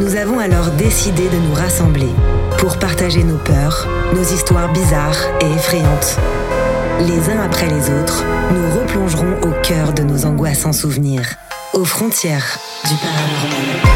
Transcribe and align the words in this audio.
Nous 0.00 0.14
avons 0.14 0.38
alors 0.38 0.70
décidé 0.70 1.28
de 1.28 1.36
nous 1.38 1.54
rassembler 1.54 2.08
pour 2.58 2.78
partager 2.78 3.24
nos 3.24 3.36
peurs, 3.36 3.88
nos 4.14 4.22
histoires 4.22 4.72
bizarres 4.72 5.18
et 5.40 5.52
effrayantes. 5.52 6.18
Les 7.00 7.30
uns 7.30 7.40
après 7.42 7.66
les 7.66 7.90
autres, 7.90 8.24
nous 8.52 8.80
replongerons 8.80 9.40
au 9.42 9.50
cœur 9.62 9.92
de 9.92 10.04
nos 10.04 10.24
angoisses 10.24 10.60
sans 10.60 10.72
souvenirs, 10.72 11.34
aux 11.74 11.84
frontières 11.84 12.60
du 12.84 12.94
paranormal. 12.94 13.88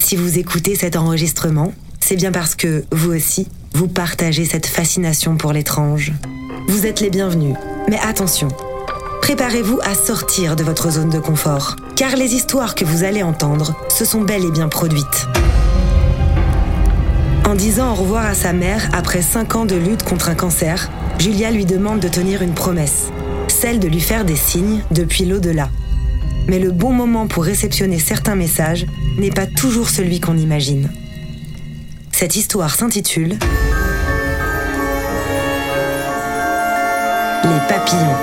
Si 0.00 0.16
vous 0.16 0.38
écoutez 0.38 0.74
cet 0.74 0.96
enregistrement, 0.96 1.72
c'est 2.12 2.16
bien 2.16 2.30
parce 2.30 2.54
que, 2.54 2.84
vous 2.92 3.14
aussi, 3.14 3.48
vous 3.72 3.88
partagez 3.88 4.44
cette 4.44 4.66
fascination 4.66 5.38
pour 5.38 5.54
l'étrange. 5.54 6.12
Vous 6.68 6.84
êtes 6.84 7.00
les 7.00 7.08
bienvenus, 7.08 7.56
mais 7.88 7.98
attention, 8.00 8.48
préparez-vous 9.22 9.80
à 9.82 9.94
sortir 9.94 10.54
de 10.54 10.62
votre 10.62 10.90
zone 10.90 11.08
de 11.08 11.18
confort, 11.18 11.76
car 11.96 12.14
les 12.16 12.34
histoires 12.34 12.74
que 12.74 12.84
vous 12.84 13.04
allez 13.04 13.22
entendre 13.22 13.74
se 13.88 14.04
sont 14.04 14.20
bel 14.20 14.44
et 14.44 14.50
bien 14.50 14.68
produites. 14.68 15.26
En 17.48 17.54
disant 17.54 17.92
au 17.92 17.94
revoir 17.94 18.26
à 18.26 18.34
sa 18.34 18.52
mère 18.52 18.90
après 18.92 19.22
5 19.22 19.56
ans 19.56 19.64
de 19.64 19.76
lutte 19.76 20.02
contre 20.02 20.28
un 20.28 20.34
cancer, 20.34 20.90
Julia 21.18 21.50
lui 21.50 21.64
demande 21.64 22.00
de 22.00 22.08
tenir 22.08 22.42
une 22.42 22.52
promesse, 22.52 23.06
celle 23.48 23.80
de 23.80 23.88
lui 23.88 24.00
faire 24.00 24.26
des 24.26 24.36
signes 24.36 24.82
depuis 24.90 25.24
l'au-delà. 25.24 25.70
Mais 26.46 26.58
le 26.58 26.72
bon 26.72 26.92
moment 26.92 27.26
pour 27.26 27.44
réceptionner 27.44 27.98
certains 27.98 28.36
messages 28.36 28.84
n'est 29.16 29.30
pas 29.30 29.46
toujours 29.46 29.88
celui 29.88 30.20
qu'on 30.20 30.36
imagine. 30.36 30.90
Cette 32.12 32.36
histoire 32.36 32.74
s'intitule 32.74 33.38
Les 37.44 37.68
papillons. 37.68 38.16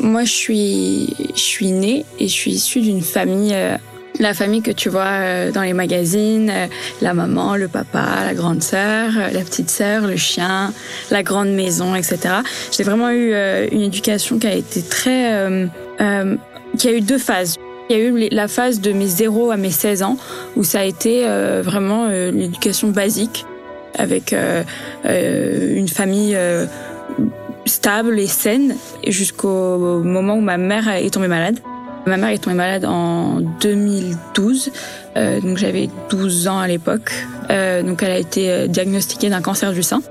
Moi, 0.00 0.24
je 0.24 0.32
suis, 0.32 1.14
je 1.34 1.40
suis 1.40 1.70
née 1.70 2.04
et 2.18 2.26
je 2.26 2.32
suis 2.32 2.50
issue 2.52 2.80
d'une 2.80 3.02
famille, 3.02 3.54
euh, 3.54 3.76
la 4.22 4.34
famille 4.34 4.62
que 4.62 4.70
tu 4.70 4.88
vois 4.88 5.02
euh, 5.02 5.50
dans 5.50 5.62
les 5.62 5.72
magazines, 5.72 6.50
euh, 6.50 6.66
la 7.02 7.12
maman, 7.12 7.56
le 7.56 7.68
papa, 7.68 8.24
la 8.24 8.34
grande 8.34 8.62
sœur, 8.62 9.10
euh, 9.16 9.30
la 9.32 9.40
petite 9.40 9.68
sœur, 9.68 10.06
le 10.06 10.16
chien, 10.16 10.72
la 11.10 11.22
grande 11.22 11.52
maison, 11.52 11.94
etc. 11.94 12.36
J'ai 12.70 12.84
vraiment 12.84 13.10
eu 13.10 13.34
une 13.72 13.82
éducation 13.82 14.38
qui 14.38 14.46
a 14.46 14.54
été 14.54 14.80
très, 14.80 15.34
euh, 15.34 15.66
euh, 16.00 16.36
qui 16.78 16.88
a 16.88 16.92
eu 16.92 17.00
deux 17.00 17.18
phases. 17.18 17.56
Il 17.90 17.96
y 17.96 18.00
a 18.00 18.02
eu 18.02 18.28
la 18.30 18.48
phase 18.48 18.80
de 18.80 18.92
mes 18.92 19.08
0 19.08 19.50
à 19.50 19.56
mes 19.56 19.70
16 19.70 20.02
ans 20.04 20.16
où 20.56 20.62
ça 20.64 20.80
a 20.80 20.84
été 20.84 21.24
euh, 21.26 21.62
vraiment 21.62 22.06
l'éducation 22.08 22.88
basique 22.88 23.44
avec 23.98 24.34
une 25.04 25.88
famille 25.88 26.38
stable 27.66 28.18
et 28.18 28.26
saine 28.26 28.76
jusqu'au 29.06 30.00
moment 30.02 30.36
où 30.36 30.40
ma 30.40 30.56
mère 30.56 30.88
est 30.88 31.10
tombée 31.10 31.28
malade. 31.28 31.58
Ma 32.06 32.16
mère 32.16 32.30
est 32.30 32.38
tombée 32.38 32.56
malade 32.56 32.84
en 32.84 33.40
2012, 33.60 34.72
euh, 35.16 35.40
donc 35.40 35.56
j'avais 35.56 35.88
12 36.10 36.48
ans 36.48 36.58
à 36.58 36.66
l'époque. 36.66 37.12
Euh, 37.50 37.82
donc 37.82 38.02
elle 38.02 38.12
a 38.12 38.18
été 38.18 38.50
euh, 38.50 38.66
diagnostiquée 38.66 39.28
d'un 39.28 39.40
cancer 39.40 39.72
du 39.72 39.82
sein. 39.82 40.02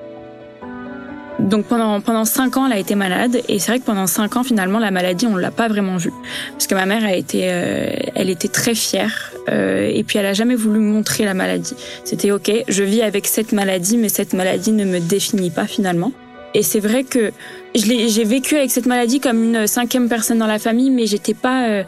Donc 1.42 1.66
pendant 1.66 2.02
pendant 2.02 2.26
cinq 2.26 2.58
ans, 2.58 2.68
elle 2.68 2.74
a 2.74 2.78
été 2.78 2.94
malade 2.96 3.42
et 3.48 3.58
c'est 3.58 3.72
vrai 3.72 3.80
que 3.80 3.86
pendant 3.86 4.06
cinq 4.06 4.36
ans, 4.36 4.44
finalement, 4.44 4.80
la 4.80 4.92
maladie, 4.92 5.26
on 5.26 5.36
l'a 5.36 5.52
pas 5.52 5.68
vraiment 5.68 5.98
vue 5.98 6.14
parce 6.52 6.68
que 6.68 6.76
ma 6.76 6.86
mère 6.86 7.04
a 7.04 7.16
été, 7.16 7.46
euh, 7.46 7.90
elle 8.16 8.30
était 8.30 8.48
très 8.48 8.76
fière 8.76 9.32
euh, 9.50 9.90
et 9.92 10.04
puis 10.04 10.20
elle 10.20 10.28
a 10.28 10.34
jamais 10.34 10.56
voulu 10.56 10.80
montrer 10.80 11.26
la 11.26 11.34
maladie. 11.34 11.76
C'était 12.04 12.32
ok, 12.32 12.52
je 12.68 12.84
vis 12.84 13.02
avec 13.02 13.26
cette 13.26 13.54
maladie, 13.54 13.98
mais 13.98 14.10
cette 14.10 14.34
maladie 14.34 14.72
ne 14.72 14.86
me 14.86 15.00
définit 15.00 15.50
pas 15.50 15.66
finalement. 15.66 16.12
Et 16.54 16.64
c'est 16.64 16.80
vrai 16.80 17.04
que 17.04 17.32
j'ai 17.76 18.24
vécu 18.24 18.58
avec 18.58 18.72
cette 18.72 18.86
maladie 18.86 19.20
comme 19.20 19.44
une 19.44 19.68
cinquième 19.68 20.10
personne 20.10 20.40
dans 20.40 20.48
la 20.48 20.60
famille, 20.60 20.90
mais 20.90 21.06
j'étais 21.06 21.34
pas, 21.34 21.68
euh, 21.68 21.84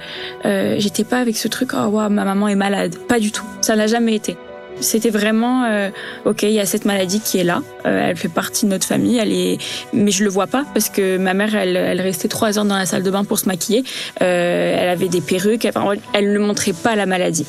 euh, 0.46 0.76
j'étais 0.80 1.04
pas 1.04 1.20
avec 1.20 1.38
ce 1.38 1.48
truc. 1.48 1.72
Oh 1.74 1.88
wow, 1.88 2.10
ma 2.10 2.24
maman 2.24 2.48
est 2.48 2.56
malade. 2.56 2.96
Pas 3.08 3.20
du 3.20 3.32
tout. 3.32 3.46
Ça 3.62 3.76
l'a 3.76 3.88
jamais 3.88 4.16
été. 4.16 4.38
C'était 4.80 5.10
vraiment 5.10 5.66
euh, 5.66 5.90
ok. 6.26 6.44
Il 6.44 6.52
y 6.52 6.60
a 6.60 6.66
cette 6.66 6.86
maladie 6.86 7.20
qui 7.20 7.38
est 7.38 7.44
là. 7.44 7.62
Euh, 7.86 8.10
elle 8.10 8.18
fait 8.18 8.30
partie 8.30 8.66
de 8.66 8.72
notre 8.72 8.86
famille. 8.86 9.18
Elle 9.18 9.32
est, 9.32 9.58
mais 9.94 10.12
je 10.12 10.24
le 10.24 10.30
vois 10.30 10.48
pas 10.48 10.66
parce 10.74 10.90
que 10.90 11.18
ma 11.18 11.34
mère, 11.34 11.56
elle, 11.56 11.76
elle 11.76 12.02
restait 12.02 12.28
trois 12.28 12.58
heures 12.58 12.66
dans 12.66 12.78
la 12.78 12.86
salle 12.86 13.04
de 13.04 13.12
bain 13.12 13.24
pour 13.24 13.40
se 13.40 13.46
maquiller. 13.46 13.84
Euh, 14.22 14.78
elle 14.80 14.90
avait 14.90 15.10
des 15.10 15.22
perruques. 15.22 15.66
Elle, 15.66 15.74
elle 16.14 16.34
ne 16.34 16.40
montrait 16.40 16.74
pas 16.74 16.96
la 16.96 17.06
maladie 17.06 17.46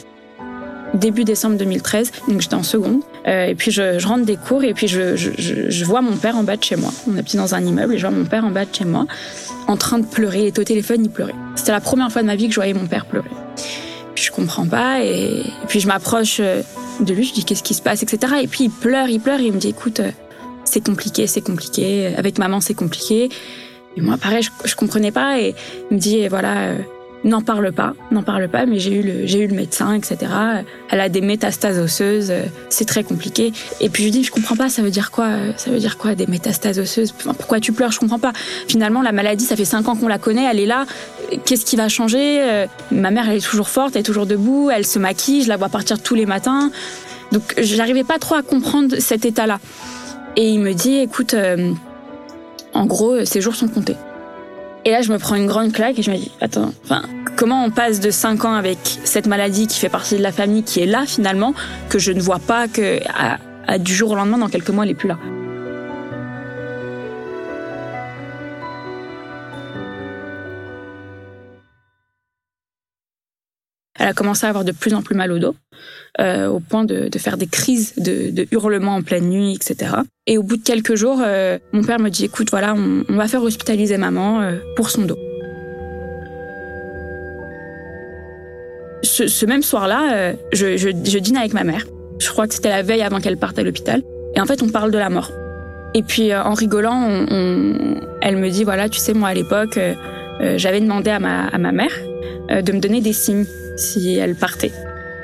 début 0.94 1.24
décembre 1.24 1.56
2013, 1.56 2.12
donc 2.28 2.40
j'étais 2.40 2.54
en 2.54 2.62
seconde. 2.62 3.00
Euh, 3.26 3.46
et 3.46 3.54
puis 3.54 3.70
je, 3.70 3.98
je, 3.98 4.06
rentre 4.06 4.26
des 4.26 4.36
cours 4.36 4.64
et 4.64 4.74
puis 4.74 4.86
je, 4.86 5.16
je, 5.16 5.30
je, 5.38 5.84
vois 5.84 6.02
mon 6.02 6.16
père 6.16 6.36
en 6.36 6.42
bas 6.42 6.56
de 6.56 6.62
chez 6.62 6.76
moi. 6.76 6.90
On 7.08 7.16
habite 7.16 7.36
dans 7.36 7.54
un 7.54 7.64
immeuble 7.64 7.94
et 7.94 7.98
je 7.98 8.06
vois 8.06 8.14
mon 8.14 8.26
père 8.26 8.44
en 8.44 8.50
bas 8.50 8.66
de 8.66 8.74
chez 8.74 8.84
moi 8.84 9.06
en 9.66 9.76
train 9.78 9.98
de 9.98 10.06
pleurer. 10.06 10.42
Il 10.42 10.46
était 10.48 10.60
au 10.60 10.64
téléphone, 10.64 11.04
il 11.04 11.10
pleurait. 11.10 11.34
C'était 11.56 11.72
la 11.72 11.80
première 11.80 12.12
fois 12.12 12.20
de 12.20 12.26
ma 12.26 12.36
vie 12.36 12.48
que 12.48 12.54
je 12.54 12.60
voyais 12.60 12.74
mon 12.74 12.86
père 12.86 13.06
pleurer. 13.06 13.30
Puis 14.14 14.24
je 14.24 14.30
comprends 14.30 14.66
pas 14.66 15.02
et, 15.02 15.42
puis 15.68 15.80
je 15.80 15.86
m'approche 15.86 16.40
de 16.40 17.14
lui, 17.14 17.24
je 17.24 17.32
dis 17.32 17.44
qu'est-ce 17.44 17.62
qui 17.62 17.74
se 17.74 17.82
passe, 17.82 18.02
etc. 18.02 18.34
Et 18.42 18.46
puis 18.46 18.64
il 18.64 18.70
pleure, 18.70 19.08
il 19.08 19.20
pleure 19.20 19.40
et 19.40 19.46
il 19.46 19.52
me 19.52 19.58
dit 19.58 19.68
écoute, 19.68 20.00
euh, 20.00 20.10
c'est 20.64 20.84
compliqué, 20.84 21.26
c'est 21.26 21.40
compliqué. 21.40 22.14
Avec 22.16 22.38
maman, 22.38 22.60
c'est 22.60 22.74
compliqué. 22.74 23.30
Et 23.96 24.00
moi, 24.00 24.16
pareil, 24.18 24.42
je, 24.42 24.50
je 24.64 24.76
comprenais 24.76 25.12
pas 25.12 25.40
et 25.40 25.54
il 25.90 25.94
me 25.96 26.00
dit 26.00 26.28
voilà. 26.28 26.68
Euh, 26.68 26.78
n'en 27.24 27.40
parle 27.40 27.72
pas, 27.72 27.94
n'en 28.10 28.22
parle 28.22 28.48
pas, 28.48 28.66
mais 28.66 28.78
j'ai 28.78 28.92
eu 28.92 29.02
le, 29.02 29.26
j'ai 29.26 29.40
eu 29.40 29.46
le 29.46 29.54
médecin, 29.54 29.94
etc. 29.94 30.18
Elle 30.90 31.00
a 31.00 31.08
des 31.08 31.20
métastases 31.20 31.78
osseuses, 31.78 32.32
c'est 32.68 32.84
très 32.84 33.02
compliqué. 33.02 33.52
Et 33.80 33.88
puis 33.88 34.02
je 34.02 34.08
lui 34.08 34.12
dis, 34.12 34.24
je 34.24 34.30
comprends 34.30 34.56
pas, 34.56 34.68
ça 34.68 34.82
veut 34.82 34.90
dire 34.90 35.10
quoi 35.10 35.28
Ça 35.56 35.70
veut 35.70 35.78
dire 35.78 35.96
quoi 35.96 36.14
des 36.14 36.26
métastases 36.26 36.78
osseuses? 36.78 37.12
Pourquoi 37.12 37.60
tu 37.60 37.72
pleures? 37.72 37.92
Je 37.92 37.98
comprends 37.98 38.18
pas. 38.18 38.32
Finalement, 38.68 39.02
la 39.02 39.12
maladie, 39.12 39.44
ça 39.44 39.56
fait 39.56 39.64
cinq 39.64 39.88
ans 39.88 39.96
qu'on 39.96 40.08
la 40.08 40.18
connaît, 40.18 40.44
elle 40.44 40.60
est 40.60 40.66
là. 40.66 40.86
Qu'est-ce 41.44 41.64
qui 41.64 41.76
va 41.76 41.88
changer 41.88 42.42
euh, 42.42 42.66
Ma 42.90 43.10
mère, 43.10 43.28
elle 43.28 43.38
est 43.38 43.46
toujours 43.46 43.68
forte, 43.68 43.96
elle 43.96 44.00
est 44.00 44.04
toujours 44.04 44.26
debout, 44.26 44.70
elle 44.70 44.86
se 44.86 44.98
maquille, 44.98 45.42
je 45.42 45.48
la 45.48 45.56
vois 45.56 45.68
partir 45.68 46.02
tous 46.02 46.14
les 46.14 46.26
matins. 46.26 46.70
Donc, 47.32 47.54
j'arrivais 47.58 48.04
pas 48.04 48.18
trop 48.18 48.34
à 48.34 48.42
comprendre 48.42 48.96
cet 48.98 49.24
état-là. 49.24 49.58
Et 50.36 50.50
il 50.50 50.60
me 50.60 50.72
dit, 50.72 50.98
écoute, 50.98 51.34
euh, 51.34 51.72
en 52.72 52.86
gros, 52.86 53.24
ses 53.24 53.40
jours 53.40 53.54
sont 53.54 53.68
comptés. 53.68 53.96
Et 54.86 54.90
là, 54.90 55.00
je 55.00 55.10
me 55.10 55.18
prends 55.18 55.34
une 55.34 55.46
grande 55.46 55.72
claque 55.72 55.98
et 55.98 56.02
je 56.02 56.10
me 56.10 56.16
dis, 56.16 56.30
attends, 56.42 56.70
enfin, 56.84 57.04
comment 57.36 57.64
on 57.64 57.70
passe 57.70 58.00
de 58.00 58.10
5 58.10 58.44
ans 58.44 58.52
avec 58.52 58.78
cette 59.04 59.26
maladie 59.26 59.66
qui 59.66 59.80
fait 59.80 59.88
partie 59.88 60.16
de 60.16 60.22
la 60.22 60.30
famille, 60.30 60.62
qui 60.62 60.80
est 60.80 60.86
là 60.86 61.06
finalement, 61.06 61.54
que 61.88 61.98
je 61.98 62.12
ne 62.12 62.20
vois 62.20 62.38
pas, 62.38 62.68
que 62.68 63.00
à, 63.66 63.78
du 63.78 63.94
jour 63.94 64.10
au 64.10 64.14
lendemain, 64.14 64.36
dans 64.36 64.48
quelques 64.48 64.68
mois, 64.68 64.84
elle 64.84 64.90
est 64.90 64.94
plus 64.94 65.08
là? 65.08 65.18
Elle 73.98 74.08
a 74.08 74.12
commencé 74.12 74.44
à 74.44 74.50
avoir 74.50 74.64
de 74.64 74.72
plus 74.72 74.92
en 74.92 75.00
plus 75.00 75.14
mal 75.14 75.32
au 75.32 75.38
dos, 75.38 75.56
euh, 76.20 76.46
au 76.46 76.60
point 76.60 76.84
de, 76.84 77.08
de, 77.08 77.18
faire 77.18 77.36
des 77.36 77.46
crises 77.46 77.94
de, 77.96 78.30
de, 78.30 78.46
hurlements 78.52 78.96
en 78.96 79.02
pleine 79.02 79.28
nuit, 79.28 79.54
etc. 79.54 79.96
Et 80.26 80.38
au 80.38 80.42
bout 80.42 80.56
de 80.56 80.62
quelques 80.62 80.94
jours, 80.94 81.20
euh, 81.24 81.58
mon 81.72 81.82
père 81.82 81.98
me 81.98 82.08
dit, 82.08 82.24
écoute, 82.24 82.50
voilà, 82.50 82.74
on, 82.74 83.04
on 83.08 83.16
va 83.16 83.26
faire 83.26 83.42
hospitaliser 83.42 83.96
maman 83.96 84.40
euh, 84.40 84.58
pour 84.76 84.90
son 84.90 85.02
dos. 85.02 85.18
Ce, 89.02 89.26
ce 89.26 89.44
même 89.44 89.62
soir-là, 89.62 90.12
euh, 90.14 90.32
je, 90.52 90.76
je, 90.76 90.88
je 90.88 91.18
dîne 91.18 91.36
avec 91.36 91.52
ma 91.52 91.64
mère. 91.64 91.84
Je 92.20 92.28
crois 92.30 92.46
que 92.46 92.54
c'était 92.54 92.70
la 92.70 92.82
veille 92.82 93.02
avant 93.02 93.20
qu'elle 93.20 93.36
parte 93.36 93.58
à 93.58 93.62
l'hôpital. 93.62 94.02
Et 94.36 94.40
en 94.40 94.46
fait, 94.46 94.62
on 94.62 94.68
parle 94.68 94.90
de 94.90 94.98
la 94.98 95.10
mort. 95.10 95.32
Et 95.94 96.02
puis, 96.02 96.32
euh, 96.32 96.42
en 96.42 96.54
rigolant, 96.54 97.06
on, 97.08 97.26
on, 97.28 98.00
elle 98.22 98.36
me 98.36 98.48
dit, 98.50 98.64
voilà, 98.64 98.88
tu 98.88 99.00
sais, 99.00 99.14
moi, 99.14 99.30
à 99.30 99.34
l'époque, 99.34 99.78
j'avais 100.56 100.80
demandé 100.80 101.10
à 101.10 101.20
ma, 101.20 101.46
à 101.46 101.58
ma 101.58 101.70
mère 101.70 101.96
de 102.50 102.72
me 102.72 102.80
donner 102.80 103.00
des 103.00 103.12
signes 103.12 103.46
si 103.76 104.16
elle 104.16 104.34
partait. 104.34 104.72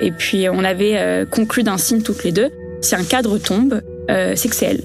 Et 0.01 0.13
puis 0.13 0.49
on 0.49 0.65
avait 0.65 0.97
euh, 0.97 1.25
conclu 1.27 1.63
d'un 1.63 1.79
signe 1.79 2.03
toutes 2.03 2.25
les 2.25 2.33
deux. 2.33 2.51
Si 2.81 2.95
un 2.95 3.05
cadre 3.05 3.39
tombe, 3.39 3.83
euh, 4.11 4.33
c'est 4.37 4.49
que 4.49 4.55
c'est 4.55 4.67
elle. 4.67 4.83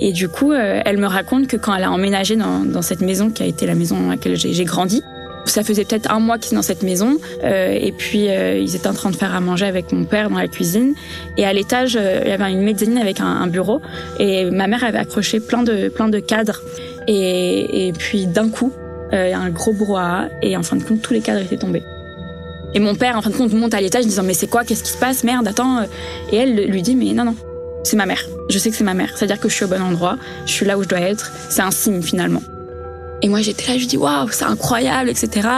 Et 0.00 0.12
du 0.12 0.28
coup, 0.28 0.52
euh, 0.52 0.80
elle 0.84 0.98
me 0.98 1.06
raconte 1.06 1.48
que 1.48 1.56
quand 1.56 1.74
elle 1.74 1.82
a 1.82 1.90
emménagé 1.90 2.36
dans, 2.36 2.60
dans, 2.60 2.82
cette 2.82 3.00
maison 3.00 3.30
qui 3.30 3.42
a 3.42 3.46
été 3.46 3.66
la 3.66 3.74
maison 3.74 4.00
dans 4.00 4.10
laquelle 4.10 4.36
j'ai 4.36 4.64
grandi, 4.64 5.02
ça 5.48 5.64
faisait 5.64 5.84
peut-être 5.84 6.10
un 6.10 6.20
mois 6.20 6.38
qu'ils 6.38 6.48
étaient 6.48 6.56
dans 6.56 6.62
cette 6.62 6.82
maison, 6.82 7.18
euh, 7.44 7.72
et 7.72 7.92
puis 7.92 8.28
euh, 8.28 8.58
ils 8.58 8.76
étaient 8.76 8.88
en 8.88 8.94
train 8.94 9.10
de 9.10 9.16
faire 9.16 9.34
à 9.34 9.40
manger 9.40 9.66
avec 9.66 9.92
mon 9.92 10.04
père 10.04 10.30
dans 10.30 10.38
la 10.38 10.48
cuisine. 10.48 10.94
Et 11.36 11.44
à 11.44 11.52
l'étage, 11.52 11.96
euh, 11.96 12.20
il 12.24 12.30
y 12.30 12.32
avait 12.32 12.50
une 12.50 12.62
mezzanine 12.62 12.98
avec 12.98 13.20
un, 13.20 13.26
un, 13.26 13.46
bureau, 13.46 13.80
et 14.18 14.50
ma 14.50 14.66
mère 14.66 14.84
avait 14.84 14.98
accroché 14.98 15.40
plein 15.40 15.62
de 15.62 15.88
plein 15.88 16.08
de 16.08 16.18
cadres. 16.18 16.60
Et, 17.06 17.88
et 17.88 17.92
puis 17.92 18.26
d'un 18.26 18.50
coup, 18.50 18.72
un 19.12 19.48
gros 19.48 19.72
brouhaha, 19.72 20.28
et 20.42 20.56
en 20.56 20.62
fin 20.62 20.76
de 20.76 20.82
compte, 20.82 21.00
tous 21.00 21.14
les 21.14 21.20
cadres 21.20 21.40
étaient 21.40 21.56
tombés. 21.56 21.82
Et 22.74 22.80
mon 22.80 22.94
père, 22.94 23.16
en 23.16 23.22
fin 23.22 23.30
de 23.30 23.36
compte, 23.36 23.52
monte 23.52 23.74
à 23.74 23.80
l'étage 23.80 24.04
disant 24.04 24.22
mais 24.22 24.34
c'est 24.34 24.46
quoi, 24.46 24.64
qu'est-ce 24.64 24.82
qui 24.84 24.90
se 24.90 24.98
passe, 24.98 25.24
merde, 25.24 25.48
attends. 25.48 25.82
Et 26.32 26.36
elle 26.36 26.66
lui 26.66 26.82
dit 26.82 26.94
mais 26.94 27.12
non 27.12 27.24
non, 27.24 27.34
c'est 27.84 27.96
ma 27.96 28.06
mère. 28.06 28.24
Je 28.50 28.58
sais 28.58 28.70
que 28.70 28.76
c'est 28.76 28.84
ma 28.84 28.94
mère. 28.94 29.12
C'est-à-dire 29.16 29.40
que 29.40 29.48
je 29.48 29.54
suis 29.54 29.64
au 29.64 29.68
bon 29.68 29.80
endroit, 29.80 30.16
je 30.46 30.52
suis 30.52 30.66
là 30.66 30.78
où 30.78 30.82
je 30.82 30.88
dois 30.88 31.00
être. 31.00 31.32
C'est 31.48 31.62
un 31.62 31.70
signe 31.70 32.02
finalement. 32.02 32.42
Et 33.20 33.28
moi 33.28 33.40
j'étais 33.40 33.66
là, 33.66 33.74
je 33.74 33.80
lui 33.80 33.86
dis 33.86 33.96
waouh, 33.96 34.28
c'est 34.30 34.44
incroyable, 34.44 35.10
etc. 35.10 35.48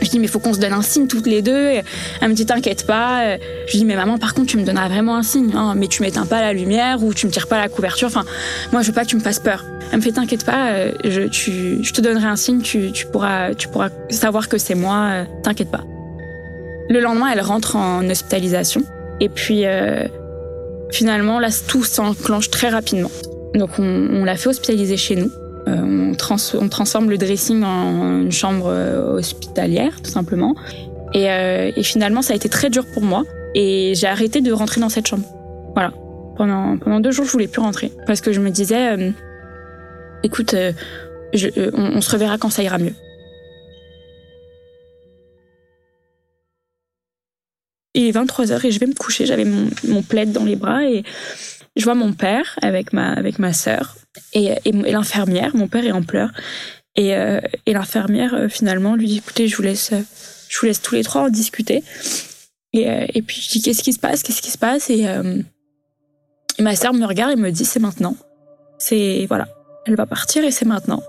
Je 0.00 0.08
dis 0.08 0.20
mais 0.20 0.28
faut 0.28 0.38
qu'on 0.38 0.54
se 0.54 0.60
donne 0.60 0.72
un 0.72 0.82
signe 0.82 1.08
toutes 1.08 1.26
les 1.26 1.42
deux. 1.42 1.80
Elle 2.20 2.28
me 2.28 2.34
dit 2.34 2.46
t'inquiète 2.46 2.86
pas. 2.86 3.36
Je 3.66 3.72
lui 3.72 3.78
dis 3.78 3.84
mais 3.84 3.96
maman 3.96 4.18
par 4.18 4.34
contre 4.34 4.48
tu 4.48 4.56
me 4.56 4.64
donneras 4.64 4.88
vraiment 4.88 5.16
un 5.16 5.24
signe, 5.24 5.50
hein, 5.56 5.74
mais 5.76 5.88
tu 5.88 6.02
m'éteins 6.02 6.26
pas 6.26 6.40
la 6.40 6.52
lumière 6.52 7.02
ou 7.02 7.12
tu 7.12 7.26
me 7.26 7.32
tires 7.32 7.48
pas 7.48 7.58
la 7.58 7.68
couverture. 7.68 8.06
Enfin 8.06 8.24
moi 8.72 8.82
je 8.82 8.88
veux 8.88 8.92
pas 8.92 9.02
que 9.02 9.08
tu 9.08 9.16
me 9.16 9.20
fasses 9.20 9.40
peur. 9.40 9.64
Elle 9.90 9.98
me 9.98 10.02
fait 10.02 10.12
t'inquiète 10.12 10.44
pas, 10.44 10.92
je, 11.02 11.22
tu, 11.22 11.82
je 11.82 11.92
te 11.92 12.00
donnerai 12.00 12.26
un 12.26 12.36
signe, 12.36 12.60
tu, 12.60 12.92
tu 12.92 13.06
pourras, 13.06 13.54
tu 13.54 13.68
pourras 13.68 13.88
savoir 14.10 14.48
que 14.48 14.58
c'est 14.58 14.74
moi. 14.74 15.24
T'inquiète 15.42 15.70
pas. 15.70 15.82
Le 16.88 17.00
lendemain, 17.00 17.30
elle 17.32 17.40
rentre 17.40 17.76
en 17.76 18.08
hospitalisation. 18.08 18.82
Et 19.20 19.28
puis, 19.28 19.66
euh, 19.66 20.06
finalement, 20.90 21.38
là, 21.38 21.48
tout 21.66 21.84
s'enclenche 21.84 22.50
très 22.50 22.68
rapidement. 22.68 23.10
Donc, 23.54 23.70
on, 23.78 24.08
on 24.12 24.24
l'a 24.24 24.36
fait 24.36 24.48
hospitaliser 24.48 24.96
chez 24.96 25.16
nous. 25.16 25.30
Euh, 25.68 26.10
on, 26.10 26.14
trans 26.14 26.36
on, 26.54 26.68
transforme 26.68 27.10
le 27.10 27.18
dressing 27.18 27.62
en 27.62 28.20
une 28.20 28.32
chambre 28.32 28.68
euh, 28.68 29.16
hospitalière, 29.18 30.00
tout 30.02 30.10
simplement. 30.10 30.54
Et, 31.14 31.30
euh, 31.30 31.70
et, 31.74 31.82
finalement, 31.82 32.22
ça 32.22 32.32
a 32.32 32.36
été 32.36 32.48
très 32.48 32.70
dur 32.70 32.84
pour 32.86 33.02
moi. 33.02 33.24
Et 33.54 33.92
j'ai 33.94 34.06
arrêté 34.06 34.40
de 34.40 34.52
rentrer 34.52 34.80
dans 34.80 34.88
cette 34.88 35.06
chambre. 35.06 35.24
Voilà. 35.74 35.92
Pendant, 36.36 36.78
pendant 36.78 37.00
deux 37.00 37.10
jours, 37.10 37.24
je 37.24 37.32
voulais 37.32 37.48
plus 37.48 37.60
rentrer. 37.60 37.92
Parce 38.06 38.20
que 38.20 38.32
je 38.32 38.40
me 38.40 38.50
disais, 38.50 38.96
euh, 38.96 39.10
écoute, 40.22 40.54
je, 41.34 41.48
on, 41.74 41.96
on 41.96 42.00
se 42.00 42.10
reverra 42.10 42.38
quand 42.38 42.50
ça 42.50 42.62
ira 42.62 42.78
mieux. 42.78 42.94
Il 47.98 48.06
est 48.06 48.12
23h 48.12 48.64
et 48.64 48.70
je 48.70 48.78
vais 48.78 48.86
me 48.86 48.94
coucher. 48.94 49.26
J'avais 49.26 49.44
mon, 49.44 50.02
plaid 50.02 50.30
dans 50.30 50.44
les 50.44 50.54
bras 50.54 50.84
et 50.84 51.02
je 51.74 51.82
vois 51.82 51.96
mon 51.96 52.12
père 52.12 52.56
avec 52.62 52.92
ma, 52.92 53.12
avec 53.12 53.40
ma 53.40 53.52
sœur 53.52 53.96
et, 54.32 54.52
et, 54.64 54.72
l'infirmière. 54.72 55.56
Mon 55.56 55.66
père 55.66 55.84
est 55.84 55.90
en 55.90 56.04
pleurs. 56.04 56.30
Et, 56.94 57.16
euh, 57.16 57.40
et 57.66 57.72
l'infirmière, 57.72 58.34
euh, 58.34 58.48
finalement, 58.48 58.94
lui 58.94 59.08
dit 59.08 59.18
écoutez, 59.18 59.48
je 59.48 59.56
vous 59.56 59.62
laisse, 59.62 59.90
je 60.48 60.58
vous 60.60 60.66
laisse 60.66 60.80
tous 60.80 60.94
les 60.94 61.02
trois 61.02 61.22
en 61.22 61.28
discuter. 61.28 61.82
Et, 62.72 62.88
euh, 62.88 63.04
et 63.14 63.20
puis 63.20 63.40
je 63.40 63.50
dis 63.50 63.62
qu'est-ce 63.62 63.82
qui 63.82 63.92
se 63.92 63.98
passe? 63.98 64.22
Qu'est-ce 64.22 64.42
qui 64.42 64.52
se 64.52 64.58
passe? 64.58 64.90
Et, 64.90 65.06
et 66.58 66.62
ma 66.62 66.76
sœur 66.76 66.94
me 66.94 67.04
regarde 67.04 67.32
et 67.32 67.36
me 67.36 67.50
dit 67.50 67.64
c'est 67.64 67.80
maintenant. 67.80 68.16
C'est 68.78 69.26
voilà, 69.26 69.48
elle 69.86 69.96
va 69.96 70.06
partir 70.06 70.44
et 70.44 70.52
c'est 70.52 70.66
maintenant. 70.66 71.02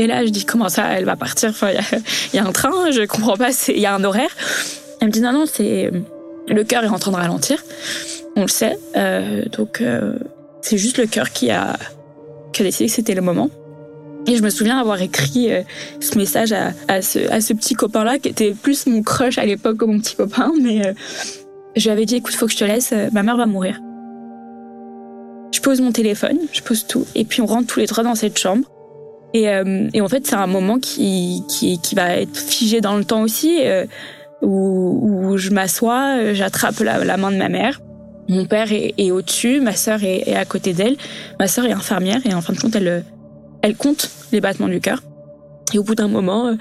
Et 0.00 0.06
là, 0.06 0.24
je 0.24 0.30
dis 0.30 0.46
comment 0.46 0.70
ça, 0.70 0.86
elle 0.94 1.04
va 1.04 1.14
partir? 1.14 1.52
Il 2.32 2.36
y, 2.36 2.38
a 2.38 2.46
un 2.46 2.52
train, 2.52 2.90
je 2.90 3.04
comprends 3.04 3.36
pas, 3.36 3.50
il 3.68 3.78
y 3.78 3.84
a 3.84 3.94
un 3.94 4.02
horaire. 4.02 4.30
Elle 4.98 5.08
me 5.08 5.12
dit 5.12 5.20
non, 5.20 5.30
non, 5.30 5.44
c'est 5.44 5.90
le 6.48 6.64
cœur 6.64 6.84
est 6.84 6.88
en 6.88 6.98
train 6.98 7.10
de 7.10 7.16
ralentir. 7.16 7.62
On 8.34 8.40
le 8.40 8.48
sait, 8.48 8.78
euh, 8.96 9.44
donc 9.52 9.82
euh, 9.82 10.14
c'est 10.62 10.78
juste 10.78 10.96
le 10.96 11.04
cœur 11.04 11.32
qui 11.32 11.50
a, 11.50 11.76
décidé 12.58 12.86
que 12.88 12.94
c'était 12.94 13.14
le 13.14 13.20
moment. 13.20 13.50
Et 14.26 14.36
je 14.36 14.42
me 14.42 14.48
souviens 14.48 14.78
avoir 14.80 15.02
écrit 15.02 15.52
euh, 15.52 15.60
ce 16.00 16.16
message 16.16 16.52
à, 16.52 17.02
ce, 17.02 17.52
petit 17.52 17.74
copain-là, 17.74 18.18
qui 18.18 18.30
était 18.30 18.52
plus 18.54 18.86
mon 18.86 19.02
crush 19.02 19.36
à 19.36 19.44
l'époque 19.44 19.76
que 19.76 19.84
mon 19.84 20.00
petit 20.00 20.16
copain, 20.16 20.50
mais 20.62 20.86
euh, 20.86 20.94
je 21.76 21.82
lui 21.82 21.90
avais 21.90 22.06
dit 22.06 22.16
écoute, 22.16 22.34
faut 22.34 22.46
que 22.46 22.52
je 22.52 22.58
te 22.58 22.64
laisse, 22.64 22.94
ma 23.12 23.22
mère 23.22 23.36
va 23.36 23.44
mourir. 23.44 23.78
Je 25.52 25.60
pose 25.60 25.82
mon 25.82 25.92
téléphone, 25.92 26.38
je 26.54 26.62
pose 26.62 26.86
tout, 26.86 27.04
et 27.14 27.26
puis 27.26 27.42
on 27.42 27.46
rentre 27.46 27.66
tous 27.66 27.80
les 27.80 27.86
trois 27.86 28.02
dans 28.02 28.14
cette 28.14 28.38
chambre. 28.38 28.66
Et, 29.32 29.48
euh, 29.48 29.88
et 29.94 30.00
en 30.00 30.08
fait, 30.08 30.26
c'est 30.26 30.34
un 30.34 30.46
moment 30.46 30.78
qui, 30.78 31.44
qui, 31.48 31.80
qui, 31.80 31.94
va 31.94 32.16
être 32.16 32.36
figé 32.36 32.80
dans 32.80 32.96
le 32.96 33.04
temps 33.04 33.22
aussi, 33.22 33.60
euh, 33.64 33.86
où, 34.42 35.28
où, 35.28 35.36
je 35.36 35.50
m'assois, 35.50 36.32
j'attrape 36.34 36.80
la, 36.80 37.04
la, 37.04 37.16
main 37.16 37.30
de 37.30 37.36
ma 37.36 37.48
mère. 37.48 37.80
Mon 38.28 38.46
père 38.46 38.72
est, 38.72 38.94
est 38.98 39.10
au-dessus, 39.10 39.60
ma 39.60 39.74
sœur 39.74 40.02
est, 40.02 40.28
est, 40.28 40.36
à 40.36 40.44
côté 40.44 40.72
d'elle. 40.72 40.96
Ma 41.38 41.46
sœur 41.46 41.64
est 41.66 41.72
infirmière 41.72 42.20
et 42.24 42.34
en 42.34 42.40
fin 42.40 42.52
de 42.52 42.58
compte, 42.58 42.74
elle, 42.74 43.04
elle 43.62 43.76
compte 43.76 44.10
les 44.32 44.40
battements 44.40 44.68
du 44.68 44.80
cœur. 44.80 45.02
Et 45.72 45.78
au 45.78 45.84
bout 45.84 45.94
d'un 45.94 46.08
moment, 46.08 46.48
euh, 46.48 46.54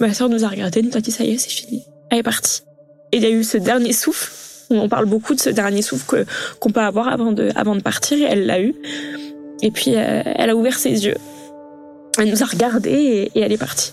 ma 0.00 0.12
sœur 0.12 0.28
nous 0.28 0.44
a 0.44 0.48
regardé, 0.48 0.82
nous 0.82 0.96
a 0.96 1.00
dit 1.00 1.10
ça 1.10 1.24
y 1.24 1.32
est, 1.32 1.38
c'est 1.38 1.50
fini. 1.50 1.84
Elle 2.10 2.18
est 2.18 2.22
partie. 2.22 2.62
Et 3.12 3.18
il 3.18 3.22
y 3.22 3.26
a 3.26 3.30
eu 3.30 3.44
ce 3.44 3.58
dernier 3.58 3.92
souffle 3.92 4.32
On 4.70 4.88
parle 4.88 5.06
beaucoup 5.06 5.34
de 5.34 5.40
ce 5.40 5.50
dernier 5.50 5.82
souffle 5.82 6.24
qu'on 6.58 6.70
peut 6.70 6.80
avoir 6.80 7.08
avant 7.08 7.32
de 7.32 7.50
avant 7.54 7.76
de 7.76 7.82
partir. 7.82 8.18
Et 8.18 8.22
elle 8.22 8.46
l'a 8.46 8.60
eu. 8.60 8.74
Et 9.62 9.70
puis 9.70 9.92
euh, 9.94 10.22
elle 10.24 10.50
a 10.50 10.56
ouvert 10.56 10.78
ses 10.78 11.06
yeux. 11.06 11.16
Elle 12.18 12.30
nous 12.30 12.42
a 12.42 12.46
regardés 12.46 13.30
et, 13.34 13.40
elle 13.40 13.52
est 13.52 13.58
partie. 13.58 13.92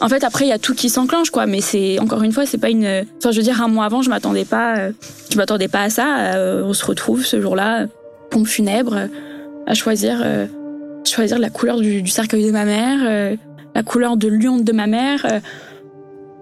En 0.00 0.08
fait, 0.08 0.24
après, 0.24 0.44
il 0.44 0.48
y 0.48 0.52
a 0.52 0.58
tout 0.58 0.74
qui 0.74 0.88
s'enclenche, 0.88 1.30
quoi. 1.30 1.46
Mais 1.46 1.60
c'est 1.60 1.98
encore 1.98 2.22
une 2.22 2.32
fois, 2.32 2.46
c'est 2.46 2.58
pas 2.58 2.70
une. 2.70 3.04
Enfin, 3.18 3.30
je 3.30 3.36
veux 3.36 3.42
dire, 3.42 3.62
un 3.62 3.68
mois 3.68 3.84
avant, 3.86 4.02
je 4.02 4.10
m'attendais 4.10 4.44
pas. 4.44 4.76
Euh, 4.76 4.92
je 5.30 5.36
m'attendais 5.36 5.68
pas 5.68 5.82
à 5.82 5.90
ça. 5.90 6.34
Euh, 6.34 6.64
on 6.64 6.72
se 6.72 6.84
retrouve 6.84 7.24
ce 7.24 7.40
jour-là, 7.40 7.86
pompe 8.30 8.46
funèbre, 8.46 9.08
à 9.66 9.74
choisir, 9.74 10.24
choisir 11.06 11.38
la 11.38 11.50
couleur 11.50 11.78
du, 11.78 12.06
cercueil 12.08 12.46
de 12.46 12.50
ma 12.50 12.64
mère, 12.64 13.36
la 13.74 13.82
couleur 13.82 14.16
de 14.16 14.28
lion 14.28 14.58
de 14.58 14.72
ma 14.72 14.86
mère. 14.86 15.24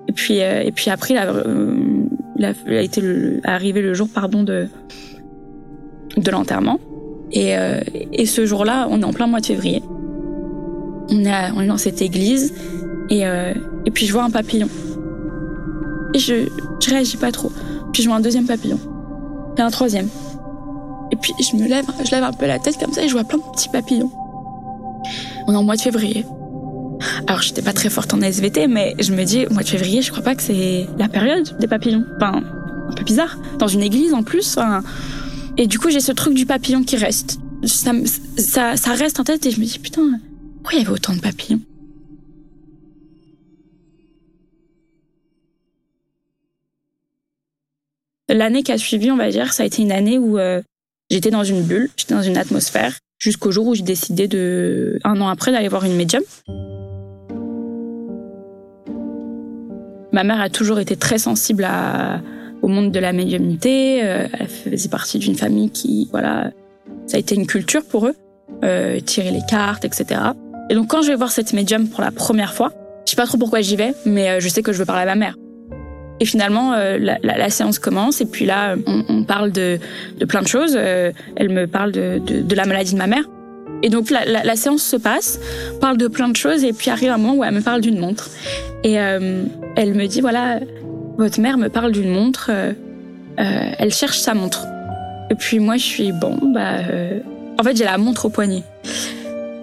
et 0.08 0.12
puis, 0.12 0.38
et 0.38 0.72
puis 0.74 0.90
après, 0.90 1.14
il 1.14 2.44
a, 2.44 2.82
été 2.82 3.02
arrivé 3.44 3.82
le 3.82 3.94
jour, 3.94 4.08
pardon, 4.12 4.42
de 4.42 4.66
de 6.16 6.30
l'enterrement. 6.30 6.78
Et, 7.32 7.56
euh, 7.56 7.80
et 8.12 8.26
ce 8.26 8.44
jour-là, 8.44 8.86
on 8.90 9.00
est 9.00 9.04
en 9.04 9.12
plein 9.12 9.26
mois 9.26 9.40
de 9.40 9.46
février. 9.46 9.82
On 11.10 11.24
est, 11.24 11.50
on 11.56 11.60
est 11.60 11.66
dans 11.66 11.78
cette 11.78 12.02
église 12.02 12.54
et, 13.10 13.26
euh, 13.26 13.52
et 13.86 13.90
puis 13.90 14.06
je 14.06 14.12
vois 14.12 14.22
un 14.22 14.30
papillon. 14.30 14.68
Et 16.14 16.18
je, 16.18 16.48
je 16.80 16.90
réagis 16.90 17.16
pas 17.16 17.32
trop. 17.32 17.50
Puis 17.92 18.02
je 18.02 18.08
vois 18.08 18.16
un 18.16 18.20
deuxième 18.20 18.46
papillon. 18.46 18.78
Et 19.58 19.60
un 19.60 19.70
troisième. 19.70 20.08
Et 21.10 21.16
puis 21.16 21.32
je 21.40 21.56
me 21.56 21.68
lève, 21.68 21.84
je 22.04 22.10
lève 22.10 22.24
un 22.24 22.32
peu 22.32 22.46
la 22.46 22.58
tête 22.58 22.78
comme 22.78 22.92
ça 22.92 23.02
et 23.02 23.08
je 23.08 23.12
vois 23.12 23.24
plein 23.24 23.38
de 23.38 23.44
petits 23.52 23.68
papillons. 23.68 24.10
On 25.46 25.52
est 25.52 25.56
en 25.56 25.62
mois 25.62 25.76
de 25.76 25.80
février. 25.80 26.24
Alors 27.26 27.42
j'étais 27.42 27.62
pas 27.62 27.72
très 27.72 27.90
forte 27.90 28.14
en 28.14 28.20
SVT, 28.20 28.68
mais 28.68 28.94
je 28.98 29.12
me 29.12 29.24
dis, 29.24 29.46
mois 29.50 29.62
de 29.62 29.68
février, 29.68 30.02
je 30.02 30.10
crois 30.10 30.22
pas 30.22 30.34
que 30.34 30.42
c'est 30.42 30.86
la 30.98 31.08
période 31.08 31.56
des 31.58 31.66
papillons. 31.66 32.04
Enfin, 32.16 32.42
un 32.88 32.92
peu 32.94 33.04
bizarre. 33.04 33.36
Dans 33.58 33.66
une 33.68 33.82
église 33.82 34.14
en 34.14 34.22
plus. 34.22 34.56
Enfin, 34.56 34.82
et 35.58 35.66
du 35.66 35.78
coup, 35.78 35.90
j'ai 35.90 36.00
ce 36.00 36.12
truc 36.12 36.34
du 36.34 36.46
papillon 36.46 36.82
qui 36.82 36.96
reste. 36.96 37.38
Ça, 37.64 37.92
reste 38.94 39.20
en 39.20 39.24
tête 39.24 39.44
et 39.46 39.50
je 39.50 39.60
me 39.60 39.64
dis, 39.64 39.78
putain, 39.78 40.18
pourquoi 40.62 40.72
il 40.72 40.82
y 40.82 40.86
avait 40.86 40.94
autant 40.94 41.14
de 41.14 41.20
papillons? 41.20 41.60
L'année 48.28 48.62
qui 48.62 48.72
a 48.72 48.78
suivi, 48.78 49.10
on 49.10 49.16
va 49.16 49.30
dire, 49.30 49.52
ça 49.52 49.62
a 49.62 49.66
été 49.66 49.82
une 49.82 49.92
année 49.92 50.18
où 50.18 50.38
euh, 50.38 50.62
j'étais 51.10 51.30
dans 51.30 51.44
une 51.44 51.62
bulle, 51.62 51.90
j'étais 51.98 52.14
dans 52.14 52.22
une 52.22 52.38
atmosphère, 52.38 52.98
jusqu'au 53.18 53.52
jour 53.52 53.66
où 53.66 53.74
j'ai 53.74 53.82
décidé 53.82 54.26
de, 54.26 54.98
un 55.04 55.20
an 55.20 55.28
après, 55.28 55.52
d'aller 55.52 55.68
voir 55.68 55.84
une 55.84 55.96
médium. 55.96 56.22
Ma 60.12 60.24
mère 60.24 60.40
a 60.40 60.48
toujours 60.48 60.78
été 60.78 60.96
très 60.96 61.18
sensible 61.18 61.64
à, 61.64 62.22
au 62.62 62.68
monde 62.68 62.92
de 62.92 63.00
la 63.00 63.12
médiumnité. 63.12 64.00
Euh, 64.02 64.26
elle 64.38 64.48
faisait 64.48 64.88
partie 64.88 65.18
d'une 65.18 65.34
famille 65.34 65.70
qui, 65.70 66.08
voilà, 66.10 66.50
ça 67.06 67.16
a 67.16 67.20
été 67.20 67.34
une 67.34 67.46
culture 67.46 67.84
pour 67.84 68.06
eux, 68.06 68.14
euh, 68.64 69.00
tirer 69.00 69.30
les 69.30 69.42
cartes, 69.48 69.84
etc. 69.84 70.20
Et 70.70 70.74
donc 70.74 70.88
quand 70.88 71.02
je 71.02 71.08
vais 71.08 71.16
voir 71.16 71.30
cette 71.30 71.52
médium 71.52 71.88
pour 71.88 72.00
la 72.00 72.10
première 72.10 72.54
fois, 72.54 72.72
je 73.04 73.10
sais 73.10 73.16
pas 73.16 73.26
trop 73.26 73.38
pourquoi 73.38 73.60
j'y 73.60 73.76
vais, 73.76 73.94
mais 74.06 74.30
euh, 74.30 74.40
je 74.40 74.48
sais 74.48 74.62
que 74.62 74.72
je 74.72 74.78
veux 74.78 74.84
parler 74.84 75.02
à 75.02 75.06
ma 75.06 75.14
mère. 75.16 75.36
Et 76.20 76.24
finalement, 76.24 76.72
euh, 76.72 76.98
la, 76.98 77.18
la, 77.22 77.50
séance 77.50 77.78
commence 77.78 78.20
et 78.20 78.26
puis 78.26 78.46
là, 78.46 78.76
on, 78.86 79.04
on 79.08 79.24
parle 79.24 79.50
de, 79.50 79.78
de, 80.18 80.24
plein 80.24 80.40
de 80.40 80.46
choses. 80.46 80.76
elle 80.76 81.48
me 81.50 81.66
parle 81.66 81.90
de, 81.90 82.20
de, 82.24 82.42
de, 82.42 82.54
la 82.54 82.64
maladie 82.64 82.92
de 82.92 82.98
ma 82.98 83.08
mère. 83.08 83.24
Et 83.82 83.88
donc 83.88 84.10
la, 84.10 84.24
la, 84.24 84.56
séance 84.56 84.84
se 84.84 84.96
passe, 84.96 85.40
parle 85.80 85.96
de 85.96 86.06
plein 86.06 86.28
de 86.28 86.36
choses 86.36 86.62
et 86.62 86.72
puis 86.72 86.90
arrive 86.90 87.10
un 87.10 87.18
moment 87.18 87.34
où 87.34 87.44
elle 87.44 87.54
me 87.54 87.60
parle 87.60 87.80
d'une 87.80 87.98
montre. 87.98 88.30
Et 88.84 88.92
elle 88.92 89.94
me 89.94 90.06
dit, 90.06 90.20
voilà, 90.20 90.60
votre 91.18 91.40
mère 91.40 91.58
me 91.58 91.68
parle 91.68 91.92
d'une 91.92 92.10
montre, 92.10 92.46
euh, 92.50 92.72
euh, 93.38 93.72
elle 93.78 93.92
cherche 93.92 94.18
sa 94.18 94.34
montre. 94.34 94.66
Et 95.30 95.34
puis 95.34 95.58
moi, 95.58 95.76
je 95.76 95.84
suis 95.84 96.12
bon, 96.12 96.38
bah, 96.42 96.78
euh, 96.90 97.20
en 97.58 97.62
fait, 97.62 97.76
j'ai 97.76 97.84
la 97.84 97.98
montre 97.98 98.26
au 98.26 98.28
poignet. 98.28 98.62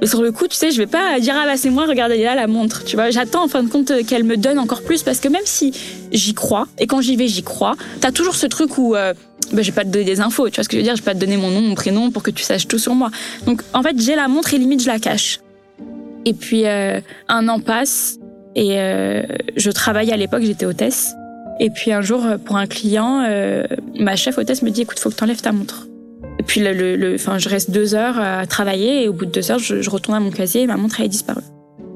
Et 0.01 0.07
sur 0.07 0.21
le 0.21 0.31
coup, 0.31 0.47
tu 0.47 0.55
sais, 0.55 0.71
je 0.71 0.77
vais 0.77 0.87
pas 0.87 1.19
dire 1.19 1.35
ah 1.37 1.45
bah 1.45 1.57
c'est 1.57 1.69
moi, 1.69 1.85
regardez 1.85 2.23
là 2.23 2.33
la 2.33 2.47
montre, 2.47 2.85
tu 2.85 2.95
vois. 2.95 3.09
J'attends 3.09 3.43
en 3.43 3.47
fin 3.49 3.63
de 3.63 3.69
compte 3.69 3.91
qu'elle 4.05 4.23
me 4.23 4.37
donne 4.37 4.57
encore 4.57 4.81
plus 4.81 5.03
parce 5.03 5.19
que 5.19 5.27
même 5.27 5.43
si 5.43 5.73
j'y 6.13 6.33
crois 6.33 6.69
et 6.77 6.87
quand 6.87 7.01
j'y 7.01 7.17
vais 7.17 7.27
j'y 7.27 7.43
crois, 7.43 7.75
t'as 7.99 8.13
toujours 8.13 8.35
ce 8.35 8.47
truc 8.47 8.77
où 8.77 8.91
bah, 8.91 9.13
je 9.51 9.61
vais 9.61 9.71
pas 9.73 9.83
te 9.83 9.89
donner 9.89 10.05
des 10.05 10.21
infos, 10.21 10.49
tu 10.49 10.55
vois 10.55 10.63
ce 10.63 10.69
que 10.69 10.77
je 10.77 10.79
veux 10.79 10.85
dire, 10.85 10.95
je 10.95 11.01
vais 11.01 11.05
pas 11.05 11.15
te 11.15 11.19
donner 11.19 11.35
mon 11.35 11.49
nom, 11.49 11.59
mon 11.59 11.75
prénom 11.75 12.11
pour 12.11 12.23
que 12.23 12.31
tu 12.31 12.43
saches 12.43 12.65
tout 12.65 12.79
sur 12.79 12.95
moi. 12.95 13.11
Donc 13.45 13.61
en 13.73 13.83
fait 13.83 13.99
j'ai 13.99 14.15
la 14.15 14.29
montre 14.29 14.53
et 14.53 14.57
limite 14.57 14.81
je 14.81 14.87
la 14.87 14.99
cache. 14.99 15.41
Et 16.23 16.33
puis 16.33 16.65
un 16.65 17.47
an 17.49 17.59
passe 17.59 18.19
et 18.55 18.77
je 19.57 19.69
travaille 19.69 20.13
à 20.13 20.17
l'époque, 20.17 20.43
j'étais 20.43 20.65
hôtesse 20.65 21.13
et 21.59 21.69
puis 21.69 21.91
un 21.91 22.01
jour, 22.01 22.21
pour 22.45 22.57
un 22.57 22.67
client, 22.67 23.23
euh, 23.27 23.63
ma 23.99 24.15
chef 24.15 24.37
hôtesse 24.37 24.61
me 24.61 24.69
dit 24.69 24.81
écoute, 24.81 24.99
faut 24.99 25.09
que 25.09 25.15
tu 25.15 25.23
enlèves 25.23 25.41
ta 25.41 25.51
montre. 25.51 25.87
Et 26.39 26.43
puis 26.43 26.61
le, 26.61 27.17
je 27.17 27.49
reste 27.49 27.71
deux 27.71 27.95
heures 27.95 28.17
à 28.17 28.45
travailler 28.47 29.03
et 29.03 29.07
au 29.09 29.13
bout 29.13 29.25
de 29.25 29.31
deux 29.31 29.51
heures, 29.51 29.59
je, 29.59 29.81
je 29.81 29.89
retourne 29.89 30.15
à 30.15 30.19
mon 30.19 30.31
casier 30.31 30.61
et 30.61 30.67
ma 30.67 30.77
montre 30.77 31.01
est 31.01 31.07
disparue. 31.07 31.43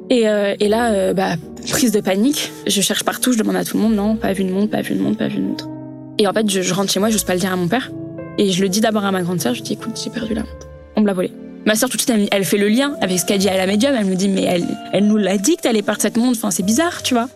Et, 0.10 0.28
euh, 0.28 0.54
et 0.60 0.68
là, 0.68 0.92
euh, 0.92 1.14
bah, 1.14 1.36
prise 1.70 1.92
de 1.92 2.02
panique, 2.02 2.52
je 2.68 2.82
cherche 2.82 3.04
partout, 3.04 3.32
je 3.32 3.38
demande 3.38 3.56
à 3.56 3.64
tout 3.64 3.78
le 3.78 3.84
monde 3.84 3.96
non, 3.96 4.16
pas 4.18 4.34
vu 4.34 4.44
de 4.44 4.52
montre, 4.52 4.70
pas 4.70 4.82
vu 4.82 4.96
de 4.96 5.02
montre, 5.02 5.18
pas 5.18 5.28
vu 5.28 5.38
de 5.38 5.44
montre. 5.44 5.70
Et 6.20 6.28
en 6.28 6.34
fait, 6.34 6.50
je, 6.50 6.62
je 6.62 6.74
rentre 6.74 6.92
chez 6.92 7.00
moi, 7.00 7.10
j'ose 7.10 7.24
pas 7.24 7.34
le 7.34 7.40
dire 7.40 7.54
à 7.54 7.56
mon 7.56 7.68
père. 7.68 7.90
Et 8.38 8.52
je 8.52 8.62
le 8.62 8.70
dis 8.70 8.82
d'abord 8.82 9.06
à 9.06 9.12
ma 9.12 9.22
grande 9.22 9.40
sœur, 9.40 9.54
je 9.54 9.62
dis 9.62 9.74
écoute, 9.74 10.00
j'ai 10.04 10.10
perdu 10.10 10.34
la 10.34 10.42
montre. 10.42 10.68
On 10.96 11.02
me 11.02 11.08
l'a 11.08 11.14
volée. 11.14 11.32
Ma 11.66 11.76
sœur 11.76 11.90
tout 11.90 11.96
de 11.96 12.02
suite, 12.02 12.14
elle, 12.32 12.44
fait 12.44 12.58
le 12.58 12.68
lien 12.68 12.96
avec 13.00 13.20
ce 13.20 13.26
qu'a 13.26 13.38
dit 13.38 13.48
à 13.48 13.56
la 13.56 13.66
médium. 13.66 13.96
Elle 13.98 14.06
me 14.06 14.16
dit 14.16 14.28
mais 14.28 14.44
elle, 14.44 14.66
elle 14.92 15.08
nous 15.08 15.18
l'a 15.18 15.38
dit 15.38 15.56
que 15.56 15.62
t'allais 15.62 15.82
perdre 15.82 16.02
cette 16.02 16.18
montre. 16.18 16.38
Enfin, 16.38 16.52
c'est 16.52 16.64
bizarre, 16.64 17.02
tu 17.04 17.14
vois. 17.14 17.30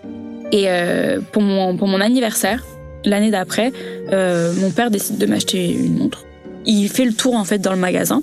Et 0.52 0.66
euh, 0.68 1.20
pour, 1.32 1.42
mon, 1.42 1.76
pour 1.76 1.88
mon 1.88 2.02
anniversaire, 2.02 2.64
l'année 3.04 3.32
d'après, 3.32 3.72
euh, 4.12 4.54
mon 4.58 4.72
père 4.72 4.92
décide 4.92 5.18
de 5.18 5.26
m'acheter 5.26 5.72
une 5.74 5.98
montre. 5.98 6.24
Il 6.66 6.90
fait 6.90 7.06
le 7.06 7.14
tour 7.14 7.36
en 7.36 7.44
fait 7.44 7.60
dans 7.60 7.74
le 7.74 7.80
magasin. 7.80 8.22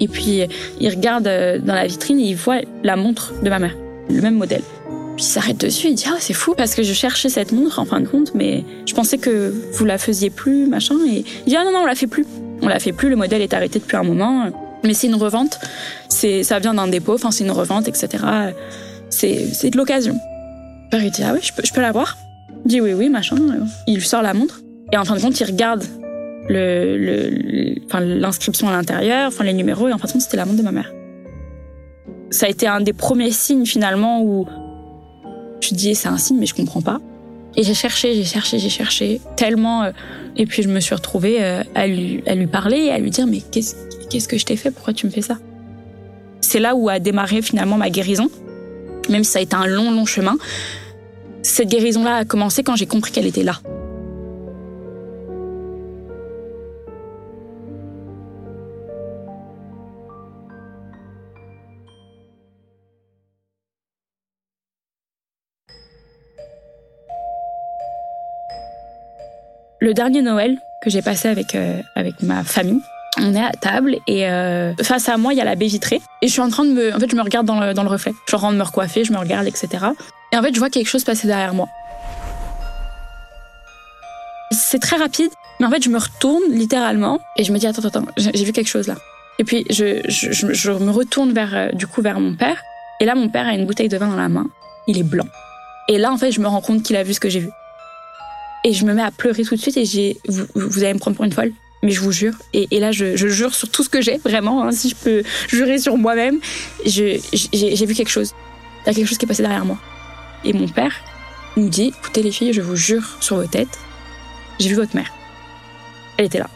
Et 0.00 0.08
puis 0.08 0.42
il 0.80 0.88
regarde 0.88 1.26
euh, 1.26 1.58
dans 1.58 1.74
la 1.74 1.86
vitrine 1.86 2.18
et 2.18 2.24
il 2.24 2.36
voit 2.36 2.60
la 2.82 2.96
montre 2.96 3.34
de 3.42 3.50
ma 3.50 3.58
mère, 3.58 3.76
le 4.08 4.20
même 4.22 4.36
modèle. 4.36 4.62
Puis 5.16 5.26
il 5.26 5.28
s'arrête 5.28 5.58
dessus 5.58 5.88
il 5.88 5.94
dit 5.94 6.06
ah 6.08 6.16
c'est 6.18 6.32
fou! 6.32 6.54
Parce 6.56 6.74
que 6.74 6.82
je 6.82 6.94
cherchais 6.94 7.28
cette 7.28 7.52
montre 7.52 7.78
en 7.78 7.84
fin 7.84 8.00
de 8.00 8.06
compte 8.06 8.32
mais 8.34 8.64
je 8.86 8.94
pensais 8.94 9.18
que 9.18 9.52
vous 9.72 9.84
la 9.84 9.98
faisiez 9.98 10.30
plus 10.30 10.66
machin 10.66 10.94
et 11.06 11.24
il 11.46 11.50
dit 11.50 11.56
ah 11.56 11.64
non 11.64 11.72
non 11.72 11.80
on 11.80 11.86
la 11.86 11.94
fait 11.94 12.06
plus. 12.06 12.24
On 12.62 12.68
la 12.68 12.78
fait 12.78 12.92
plus 12.92 13.10
le 13.10 13.16
modèle 13.16 13.42
est 13.42 13.52
arrêté 13.52 13.78
depuis 13.78 13.96
un 13.96 14.02
moment. 14.02 14.46
Mais 14.82 14.94
c'est 14.94 15.08
une 15.08 15.16
revente. 15.16 15.58
C'est 16.08 16.42
ça 16.44 16.58
vient 16.58 16.72
d'un 16.72 16.88
dépôt 16.88 17.14
enfin 17.14 17.30
c'est 17.30 17.44
une 17.44 17.50
revente 17.50 17.86
etc 17.86 18.24
c'est 19.10 19.48
c'est 19.52 19.70
de 19.70 19.76
l'occasion 19.76 20.18
père 20.90 21.02
il 21.02 21.10
dit 21.10 21.22
ah 21.22 21.32
oui 21.32 21.40
je 21.42 21.52
peux, 21.52 21.62
je 21.64 21.72
peux 21.72 21.80
l'avoir 21.80 22.18
Il 22.64 22.68
dit 22.68 22.80
oui 22.80 22.92
oui 22.92 23.08
machin. 23.08 23.36
Il 23.86 23.94
lui 23.94 24.06
sort 24.06 24.22
la 24.22 24.34
montre 24.34 24.60
et 24.92 24.96
en 24.96 25.04
fin 25.04 25.16
de 25.16 25.20
compte 25.20 25.38
il 25.40 25.44
regarde 25.44 25.84
le, 26.48 27.74
l'inscription 28.18 28.68
à 28.68 28.72
l'intérieur, 28.72 29.28
enfin 29.28 29.44
les 29.44 29.52
numéros 29.52 29.88
et 29.88 29.92
en 29.92 29.98
fin 29.98 30.08
de 30.08 30.12
compte 30.12 30.22
c'était 30.22 30.36
la 30.36 30.44
montre 30.44 30.58
de 30.58 30.62
ma 30.62 30.72
mère. 30.72 30.92
Ça 32.30 32.46
a 32.46 32.48
été 32.48 32.66
un 32.66 32.80
des 32.80 32.92
premiers 32.92 33.30
signes 33.30 33.66
finalement 33.66 34.22
où 34.22 34.46
je 35.60 35.74
dis 35.74 35.94
c'est 35.94 36.08
un 36.08 36.18
signe 36.18 36.38
mais 36.38 36.46
je 36.46 36.54
comprends 36.54 36.82
pas. 36.82 37.00
Et 37.56 37.64
j'ai 37.64 37.74
cherché, 37.74 38.14
j'ai 38.14 38.24
cherché, 38.24 38.58
j'ai 38.58 38.68
cherché 38.68 39.20
tellement 39.36 39.82
euh, 39.82 39.90
et 40.36 40.46
puis 40.46 40.62
je 40.62 40.68
me 40.68 40.78
suis 40.78 40.94
retrouvée 40.94 41.42
euh, 41.42 41.64
à 41.74 41.86
lui 41.86 42.22
à 42.26 42.34
lui 42.34 42.46
parler 42.46 42.90
à 42.90 42.98
lui 42.98 43.10
dire 43.10 43.26
mais 43.26 43.40
qu'est-ce 43.40 43.74
qu'est-ce 44.08 44.28
que 44.28 44.38
je 44.38 44.44
t'ai 44.44 44.56
fait? 44.56 44.70
Pourquoi 44.70 44.92
tu 44.92 45.06
me 45.06 45.10
fais 45.10 45.22
ça? 45.22 45.38
C'est 46.40 46.60
là 46.60 46.74
où 46.74 46.88
a 46.88 46.98
démarré 46.98 47.42
finalement 47.42 47.76
ma 47.76 47.90
guérison 47.90 48.30
même 49.10 49.24
si 49.24 49.32
ça 49.32 49.38
a 49.38 49.42
été 49.42 49.56
un 49.56 49.66
long, 49.66 49.90
long 49.90 50.06
chemin. 50.06 50.36
Cette 51.50 51.68
guérison-là 51.68 52.14
a 52.14 52.24
commencé 52.24 52.62
quand 52.62 52.76
j'ai 52.76 52.86
compris 52.86 53.10
qu'elle 53.10 53.26
était 53.26 53.42
là. 53.42 53.58
Le 69.80 69.92
dernier 69.92 70.22
Noël 70.22 70.56
que 70.82 70.88
j'ai 70.88 71.02
passé 71.02 71.28
avec, 71.28 71.56
euh, 71.56 71.80
avec 71.96 72.22
ma 72.22 72.44
famille, 72.44 72.80
on 73.18 73.34
est 73.34 73.42
à 73.42 73.50
table 73.50 73.96
et 74.06 74.28
euh, 74.28 74.72
face 74.82 75.08
à 75.08 75.16
moi, 75.16 75.34
il 75.34 75.38
y 75.38 75.40
a 75.40 75.44
la 75.44 75.56
baie 75.56 75.66
vitrée. 75.66 76.00
Et 76.22 76.28
je 76.28 76.32
suis 76.32 76.40
en 76.40 76.48
train 76.48 76.64
de 76.64 76.70
me... 76.70 76.94
En 76.94 77.00
fait, 77.00 77.10
je 77.10 77.16
me 77.16 77.22
regarde 77.22 77.46
dans 77.46 77.58
le, 77.58 77.74
dans 77.74 77.82
le 77.82 77.88
reflet. 77.88 78.12
Je 78.28 78.36
rentre 78.36 78.56
me 78.56 78.62
recoiffer, 78.62 79.02
je 79.04 79.12
me 79.12 79.18
regarde, 79.18 79.48
etc. 79.48 79.88
Et 80.32 80.36
en 80.36 80.42
fait, 80.42 80.54
je 80.54 80.58
vois 80.58 80.70
quelque 80.70 80.88
chose 80.88 81.04
passer 81.04 81.26
derrière 81.26 81.54
moi. 81.54 81.68
C'est 84.52 84.80
très 84.80 84.96
rapide, 84.96 85.30
mais 85.58 85.66
en 85.66 85.70
fait, 85.70 85.82
je 85.82 85.90
me 85.90 85.98
retourne 85.98 86.42
littéralement 86.50 87.20
et 87.36 87.44
je 87.44 87.52
me 87.52 87.58
dis 87.58 87.66
attends, 87.66 87.86
attends, 87.86 88.04
j'ai 88.16 88.44
vu 88.44 88.52
quelque 88.52 88.68
chose 88.68 88.86
là. 88.86 88.96
Et 89.38 89.44
puis 89.44 89.64
je, 89.70 90.76
me 90.84 90.90
retourne 90.90 91.32
vers 91.32 91.54
euh, 91.54 91.68
du 91.72 91.86
coup 91.86 92.02
vers 92.02 92.20
mon 92.20 92.34
père. 92.34 92.60
Et 93.00 93.04
là, 93.04 93.14
mon 93.14 93.28
père 93.28 93.46
a 93.46 93.54
une 93.54 93.66
bouteille 93.66 93.88
de 93.88 93.96
vin 93.96 94.08
dans 94.08 94.16
la 94.16 94.28
main. 94.28 94.46
Il 94.86 94.98
est 94.98 95.02
blanc. 95.02 95.26
Et 95.88 95.98
là, 95.98 96.12
en 96.12 96.18
fait, 96.18 96.30
je 96.30 96.40
me 96.40 96.46
rends 96.46 96.60
compte 96.60 96.82
qu'il 96.82 96.96
a 96.96 97.02
vu 97.02 97.14
ce 97.14 97.20
que 97.20 97.30
j'ai 97.30 97.40
vu. 97.40 97.50
Et 98.64 98.72
je 98.72 98.84
me 98.84 98.92
mets 98.92 99.02
à 99.02 99.10
pleurer 99.10 99.42
tout 99.44 99.56
de 99.56 99.60
suite 99.60 99.76
et 99.76 99.84
j'ai 99.86 100.18
vous, 100.54 100.84
allez 100.84 100.92
me 100.92 100.98
prendre 100.98 101.16
pour 101.16 101.24
une 101.24 101.32
folle 101.32 101.52
mais 101.82 101.92
je 101.92 102.00
vous 102.00 102.12
jure, 102.12 102.34
et, 102.52 102.78
là 102.78 102.92
je, 102.92 103.16
je, 103.16 103.28
jure 103.28 103.54
sur 103.54 103.70
tout 103.70 103.82
ce 103.82 103.88
que 103.88 104.02
j'ai, 104.02 104.18
vraiment, 104.18 104.62
hein, 104.62 104.70
si 104.70 104.90
je 104.90 104.94
peux 104.94 105.22
jurer 105.48 105.78
sur 105.78 105.96
moi-même, 105.96 106.38
j'ai 106.84 107.16
vu 107.16 107.94
quelque 107.94 108.10
chose. 108.10 108.34
Il 108.84 108.88
y 108.88 108.90
a 108.90 108.94
quelque 108.94 109.06
chose 109.06 109.16
qui 109.16 109.24
est 109.24 109.28
passé 109.28 109.42
derrière 109.42 109.64
moi. 109.64 109.78
Et 110.44 110.52
mon 110.52 110.68
père 110.68 110.92
nous 111.56 111.68
dit, 111.68 111.92
écoutez 111.98 112.22
les 112.22 112.30
filles, 112.30 112.52
je 112.52 112.60
vous 112.60 112.76
jure 112.76 113.16
sur 113.20 113.36
vos 113.36 113.46
têtes, 113.46 113.78
j'ai 114.58 114.68
vu 114.68 114.74
votre 114.74 114.94
mère. 114.94 115.12
Elle 116.16 116.26
était 116.26 116.38
là. 116.38 116.48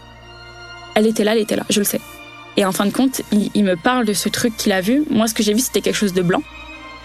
Elle 0.95 1.07
était 1.07 1.25
là, 1.25 1.33
elle 1.33 1.43
était 1.43 1.57
là, 1.57 1.65
je 1.71 1.81
le 1.81 1.85
sais. 1.85 2.01
Et 2.57 2.65
en 2.65 2.73
fin 2.73 2.87
de 2.87 2.93
compte, 2.93 3.23
il, 3.33 3.65
me 3.65 3.75
parle 3.77 4.05
de 4.05 4.13
ce 4.13 4.29
truc 4.29 4.57
qu'il 4.57 4.73
a 4.73 4.81
vu. 4.81 5.03
Moi, 5.11 5.27
ce 5.27 5.35
que 5.35 5.43
j'ai 5.43 5.55
vu, 5.55 5.61
c'était 5.61 5.81
quelque 5.81 5.97
chose 5.97 6.13
de 6.13 6.23
blanc. 6.23 6.43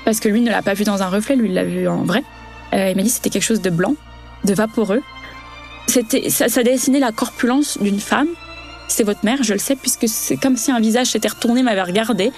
Parce 0.06 0.20
que 0.20 0.30
lui 0.30 0.42
ne 0.42 0.52
l'a 0.52 0.62
pas 0.62 0.74
vu 0.74 0.84
dans 0.84 1.02
un 1.02 1.08
reflet, 1.08 1.36
lui, 1.36 1.50
il 1.50 1.56
l'a 1.56 1.64
vu 1.64 1.88
en 1.88 2.04
vrai. 2.04 2.24
Euh, 2.74 2.90
il 2.90 2.96
m'a 2.96 3.02
dit 3.02 3.10
c'était 3.10 3.32
quelque 3.32 3.44
chose 3.44 3.62
de 3.62 3.70
blanc, 3.70 3.96
de 4.44 4.54
vaporeux. 4.54 5.02
C'était, 5.88 6.30
ça, 6.30 6.48
dessinait 6.64 7.00
la 7.00 7.12
corpulence 7.12 7.80
d'une 7.82 8.00
femme. 8.00 8.28
C'est 8.88 9.04
votre 9.04 9.26
mère, 9.26 9.42
je 9.42 9.54
le 9.54 9.60
sais, 9.60 9.76
puisque 9.76 10.08
c'est 10.08 10.38
comme 10.38 10.56
si 10.56 10.72
un 10.72 10.80
visage 10.80 11.08
s'était 11.08 11.28
retourné, 11.30 11.64
m'avait 11.64 11.82
regardé, 11.82 12.32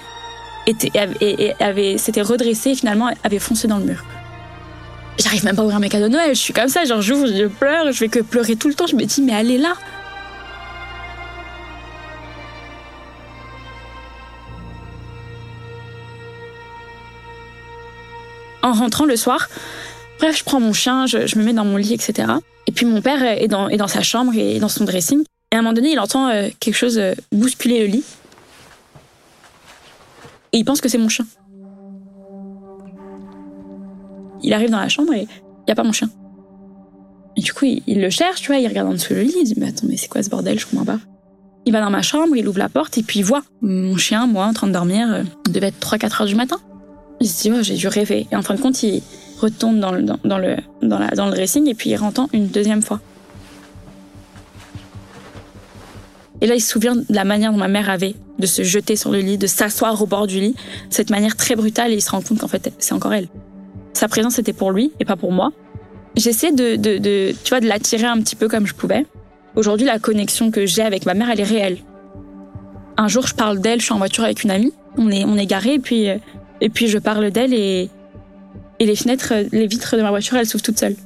était, 0.66 0.90
et, 1.20 1.52
avait, 1.60 1.98
s'était 1.98 2.22
redressé 2.22 2.70
et 2.70 2.74
finalement 2.74 3.10
avait 3.24 3.38
foncé 3.38 3.68
dans 3.68 3.78
le 3.78 3.84
mur. 3.84 4.04
J'arrive 5.18 5.44
même 5.44 5.54
pas 5.54 5.62
à 5.62 5.64
ouvrir 5.64 5.80
mes 5.80 5.88
cadeaux 5.88 6.08
de 6.08 6.12
Noël, 6.12 6.34
je 6.34 6.40
suis 6.40 6.52
comme 6.52 6.68
ça, 6.68 6.84
genre 6.84 7.02
j'ouvre, 7.02 7.26
je 7.26 7.46
pleure, 7.46 7.92
je 7.92 8.00
vais 8.00 8.08
que 8.08 8.20
pleurer 8.20 8.56
tout 8.56 8.68
le 8.68 8.74
temps. 8.74 8.86
Je 8.86 8.96
me 8.96 9.04
dis, 9.04 9.22
mais 9.22 9.32
est 9.32 9.58
là, 9.58 9.74
en 18.62 18.72
rentrant 18.72 19.04
le 19.04 19.16
soir, 19.16 19.48
bref, 20.18 20.38
je 20.38 20.44
prends 20.44 20.60
mon 20.60 20.72
chien, 20.72 21.06
je, 21.06 21.38
me 21.38 21.44
mets 21.44 21.52
dans 21.52 21.64
mon 21.64 21.76
lit, 21.76 21.92
etc. 21.92 22.32
Et 22.66 22.72
puis 22.72 22.86
mon 22.86 23.02
père 23.02 23.22
est 23.22 23.48
dans, 23.48 23.68
est 23.68 23.76
dans 23.76 23.88
sa 23.88 24.02
chambre 24.02 24.32
et 24.34 24.58
dans 24.60 24.68
son 24.68 24.84
dressing. 24.84 25.22
Et 25.50 25.56
à 25.56 25.58
un 25.58 25.62
moment 25.62 25.74
donné, 25.74 25.92
il 25.92 26.00
entend 26.00 26.28
euh, 26.28 26.48
quelque 26.60 26.76
chose 26.76 26.98
euh, 26.98 27.12
bousculer 27.30 27.80
le 27.80 27.86
lit. 27.86 28.04
Et 30.52 30.58
il 30.58 30.64
pense 30.64 30.80
que 30.80 30.88
c'est 30.88 30.98
mon 30.98 31.08
chien. 31.08 31.26
Il 34.42 34.52
arrive 34.52 34.70
dans 34.70 34.80
la 34.80 34.88
chambre 34.88 35.12
et 35.14 35.22
il 35.22 35.64
n'y 35.66 35.72
a 35.72 35.74
pas 35.74 35.84
mon 35.84 35.92
chien. 35.92 36.10
Et 37.36 37.40
du 37.40 37.52
coup, 37.52 37.64
il, 37.64 38.00
le 38.00 38.10
cherche, 38.10 38.42
tu 38.42 38.48
vois, 38.48 38.58
il 38.58 38.66
regarde 38.66 38.88
en 38.88 38.92
dessous 38.92 39.14
le 39.14 39.22
lit, 39.22 39.34
il 39.40 39.44
dit, 39.44 39.54
mais 39.56 39.68
attends, 39.68 39.86
mais 39.88 39.96
c'est 39.96 40.08
quoi 40.08 40.22
ce 40.22 40.28
bordel, 40.28 40.58
je 40.58 40.66
comprends 40.66 40.84
pas. 40.84 40.98
Il 41.64 41.72
va 41.72 41.80
dans 41.80 41.90
ma 41.90 42.02
chambre, 42.02 42.36
il 42.36 42.46
ouvre 42.46 42.58
la 42.58 42.68
porte 42.68 42.98
et 42.98 43.02
puis 43.02 43.20
il 43.20 43.24
voit 43.24 43.42
mon 43.60 43.96
chien, 43.96 44.26
moi, 44.26 44.46
en 44.46 44.52
train 44.52 44.66
de 44.66 44.72
dormir. 44.72 45.10
Euh, 45.10 45.22
il 45.46 45.52
devait 45.52 45.68
être 45.68 45.80
3-4 45.80 46.22
heures 46.22 46.28
du 46.28 46.34
matin. 46.34 46.58
Il 47.20 47.28
se 47.28 47.42
dit, 47.42 47.52
oh, 47.52 47.62
j'ai 47.62 47.76
dû 47.76 47.86
rêver. 47.88 48.26
Et 48.32 48.36
en 48.36 48.42
fin 48.42 48.54
de 48.54 48.60
compte, 48.60 48.82
il 48.82 49.00
retourne 49.40 49.80
dans 49.80 49.92
le, 49.92 50.02
dans, 50.02 50.38
le, 50.38 50.56
dans, 50.82 50.98
la, 50.98 51.08
dans 51.08 51.26
le 51.26 51.32
dressing 51.32 51.68
et 51.68 51.74
puis 51.74 51.90
il 51.90 51.96
rentend 51.96 52.28
une 52.32 52.48
deuxième 52.48 52.82
fois. 52.82 53.00
Et 56.40 56.46
là, 56.46 56.56
il 56.56 56.60
se 56.60 56.70
souvient 56.70 56.96
de 56.96 57.04
la 57.08 57.24
manière 57.24 57.52
dont 57.52 57.58
ma 57.58 57.68
mère 57.68 57.88
avait 57.88 58.16
de 58.40 58.46
se 58.46 58.62
jeter 58.64 58.96
sur 58.96 59.12
le 59.12 59.20
lit, 59.20 59.38
de 59.38 59.46
s'asseoir 59.46 60.02
au 60.02 60.06
bord 60.06 60.26
du 60.26 60.40
lit, 60.40 60.56
cette 60.90 61.10
manière 61.10 61.36
très 61.36 61.54
brutale, 61.54 61.92
et 61.92 61.94
il 61.94 62.02
se 62.02 62.10
rend 62.10 62.20
compte 62.20 62.40
qu'en 62.40 62.48
fait, 62.48 62.72
c'est 62.78 62.92
encore 62.92 63.14
elle. 63.14 63.28
Sa 64.02 64.08
présence 64.08 64.40
était 64.40 64.52
pour 64.52 64.72
lui 64.72 64.90
et 64.98 65.04
pas 65.04 65.14
pour 65.14 65.30
moi. 65.30 65.52
J'essaie 66.16 66.50
de, 66.50 66.74
tu 66.74 67.48
vois, 67.50 67.60
de 67.60 67.68
l'attirer 67.68 68.06
un 68.06 68.20
petit 68.20 68.34
peu 68.34 68.48
comme 68.48 68.66
je 68.66 68.74
pouvais. 68.74 69.06
Aujourd'hui, 69.54 69.86
la 69.86 70.00
connexion 70.00 70.50
que 70.50 70.66
j'ai 70.66 70.82
avec 70.82 71.06
ma 71.06 71.14
mère, 71.14 71.30
elle 71.30 71.38
est 71.38 71.44
réelle. 71.44 71.78
Un 72.96 73.06
jour, 73.06 73.28
je 73.28 73.34
parle 73.36 73.60
d'elle, 73.60 73.78
je 73.78 73.84
suis 73.84 73.94
en 73.94 73.98
voiture 73.98 74.24
avec 74.24 74.42
une 74.42 74.50
amie, 74.50 74.72
on 74.98 75.08
est, 75.08 75.24
on 75.24 75.36
est 75.36 75.46
garé, 75.46 75.74
et 75.74 75.78
puis 75.78 76.06
et 76.06 76.68
puis 76.68 76.88
je 76.88 76.98
parle 76.98 77.30
d'elle 77.30 77.54
et, 77.54 77.90
et 78.80 78.86
les 78.86 78.96
fenêtres, 78.96 79.34
les 79.52 79.68
vitres 79.68 79.96
de 79.96 80.02
ma 80.02 80.10
voiture, 80.10 80.36
elles 80.36 80.46
s'ouvrent 80.48 80.64
toutes 80.64 80.80
seules. 80.80 80.96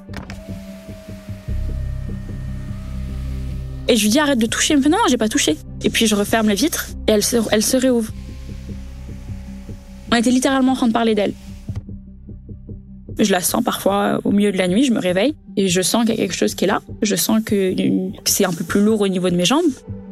Et 3.88 3.96
je 3.96 4.02
lui 4.04 4.08
dis 4.08 4.18
arrête 4.18 4.38
de 4.38 4.46
toucher. 4.46 4.72
Elle 4.72 4.78
me 4.78 4.84
fait 4.84 4.88
non, 4.88 4.96
j'ai 5.10 5.18
pas 5.18 5.28
touché. 5.28 5.58
Et 5.84 5.90
puis 5.90 6.06
je 6.06 6.14
referme 6.14 6.48
les 6.48 6.54
vitres 6.54 6.86
et 7.08 7.12
elle 7.12 7.22
se, 7.22 7.36
elle 7.50 7.62
se 7.62 7.76
réouvre. 7.76 8.10
On 10.10 10.16
était 10.16 10.30
littéralement 10.30 10.72
en 10.72 10.76
train 10.76 10.88
de 10.88 10.94
parler 10.94 11.14
d'elle. 11.14 11.34
Je 13.18 13.32
la 13.32 13.40
sens 13.40 13.64
parfois 13.64 14.20
au 14.24 14.30
milieu 14.30 14.52
de 14.52 14.58
la 14.58 14.68
nuit, 14.68 14.84
je 14.84 14.92
me 14.92 15.00
réveille 15.00 15.34
et 15.56 15.68
je 15.68 15.80
sens 15.80 16.04
qu'il 16.04 16.14
y 16.14 16.18
a 16.18 16.20
quelque 16.20 16.34
chose 16.34 16.54
qui 16.54 16.64
est 16.64 16.68
là. 16.68 16.82
Je 17.02 17.16
sens 17.16 17.40
que, 17.44 17.74
c'est 18.24 18.44
un 18.44 18.52
peu 18.52 18.64
plus 18.64 18.82
lourd 18.82 19.00
au 19.00 19.08
niveau 19.08 19.30
de 19.30 19.36
mes 19.36 19.44
jambes. 19.44 19.64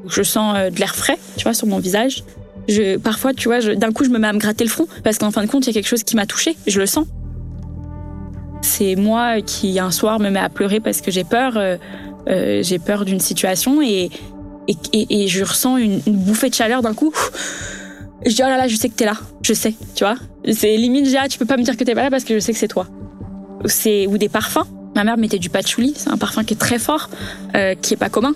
Je 0.08 0.22
sens 0.22 0.54
euh, 0.56 0.70
de 0.70 0.78
l'air 0.78 0.94
frais, 0.94 1.18
tu 1.36 1.44
vois, 1.44 1.54
sur 1.54 1.66
mon 1.66 1.78
visage. 1.78 2.24
Je, 2.68 2.96
parfois, 2.96 3.34
tu 3.34 3.48
vois, 3.48 3.60
d'un 3.60 3.92
coup, 3.92 4.04
je 4.04 4.10
me 4.10 4.18
mets 4.18 4.28
à 4.28 4.32
me 4.32 4.38
gratter 4.38 4.64
le 4.64 4.70
front 4.70 4.86
parce 5.02 5.18
qu'en 5.18 5.30
fin 5.30 5.42
de 5.42 5.50
compte, 5.50 5.66
il 5.66 5.68
y 5.68 5.70
a 5.70 5.74
quelque 5.74 5.88
chose 5.88 6.02
qui 6.02 6.16
m'a 6.16 6.26
touchée. 6.26 6.56
Je 6.66 6.80
le 6.80 6.86
sens. 6.86 7.06
C'est 8.62 8.96
moi 8.96 9.42
qui, 9.42 9.78
un 9.78 9.90
soir, 9.90 10.18
me 10.18 10.30
mets 10.30 10.40
à 10.40 10.48
pleurer 10.48 10.80
parce 10.80 11.02
que 11.02 11.10
j'ai 11.10 11.24
peur. 11.24 11.56
Euh, 11.56 11.76
euh, 12.28 12.62
j'ai 12.62 12.78
peur 12.78 13.04
d'une 13.04 13.20
situation 13.20 13.82
et, 13.82 14.08
et, 14.68 15.24
et, 15.24 15.28
je 15.28 15.44
ressens 15.44 15.76
une, 15.76 16.00
bouffée 16.06 16.48
de 16.48 16.54
chaleur 16.54 16.80
d'un 16.80 16.94
coup. 16.94 17.12
Je 18.26 18.34
dis, 18.34 18.42
oh 18.42 18.48
là 18.48 18.56
là, 18.56 18.68
je 18.68 18.76
sais 18.76 18.88
que 18.88 18.94
t'es 18.94 19.04
là. 19.04 19.16
Je 19.42 19.52
sais, 19.52 19.74
tu 19.94 20.04
vois. 20.04 20.16
C'est 20.50 20.76
limite, 20.76 21.04
déjà, 21.04 21.28
tu 21.28 21.38
peux 21.38 21.44
pas 21.44 21.56
me 21.56 21.62
dire 21.62 21.76
que 21.76 21.84
t'es 21.84 21.94
pas 21.94 22.02
là 22.02 22.10
parce 22.10 22.24
que 22.24 22.34
je 22.34 22.40
sais 22.40 22.52
que 22.52 22.58
c'est 22.58 22.68
toi. 22.68 22.86
C'est, 23.66 24.06
ou 24.06 24.18
des 24.18 24.28
parfums. 24.28 24.66
Ma 24.94 25.04
mère 25.04 25.18
mettait 25.18 25.38
du 25.38 25.50
patchouli. 25.50 25.92
C'est 25.96 26.10
un 26.10 26.16
parfum 26.16 26.44
qui 26.44 26.54
est 26.54 26.58
très 26.58 26.78
fort, 26.78 27.10
euh, 27.54 27.74
qui 27.74 27.94
est 27.94 27.98
pas 27.98 28.08
commun. 28.08 28.34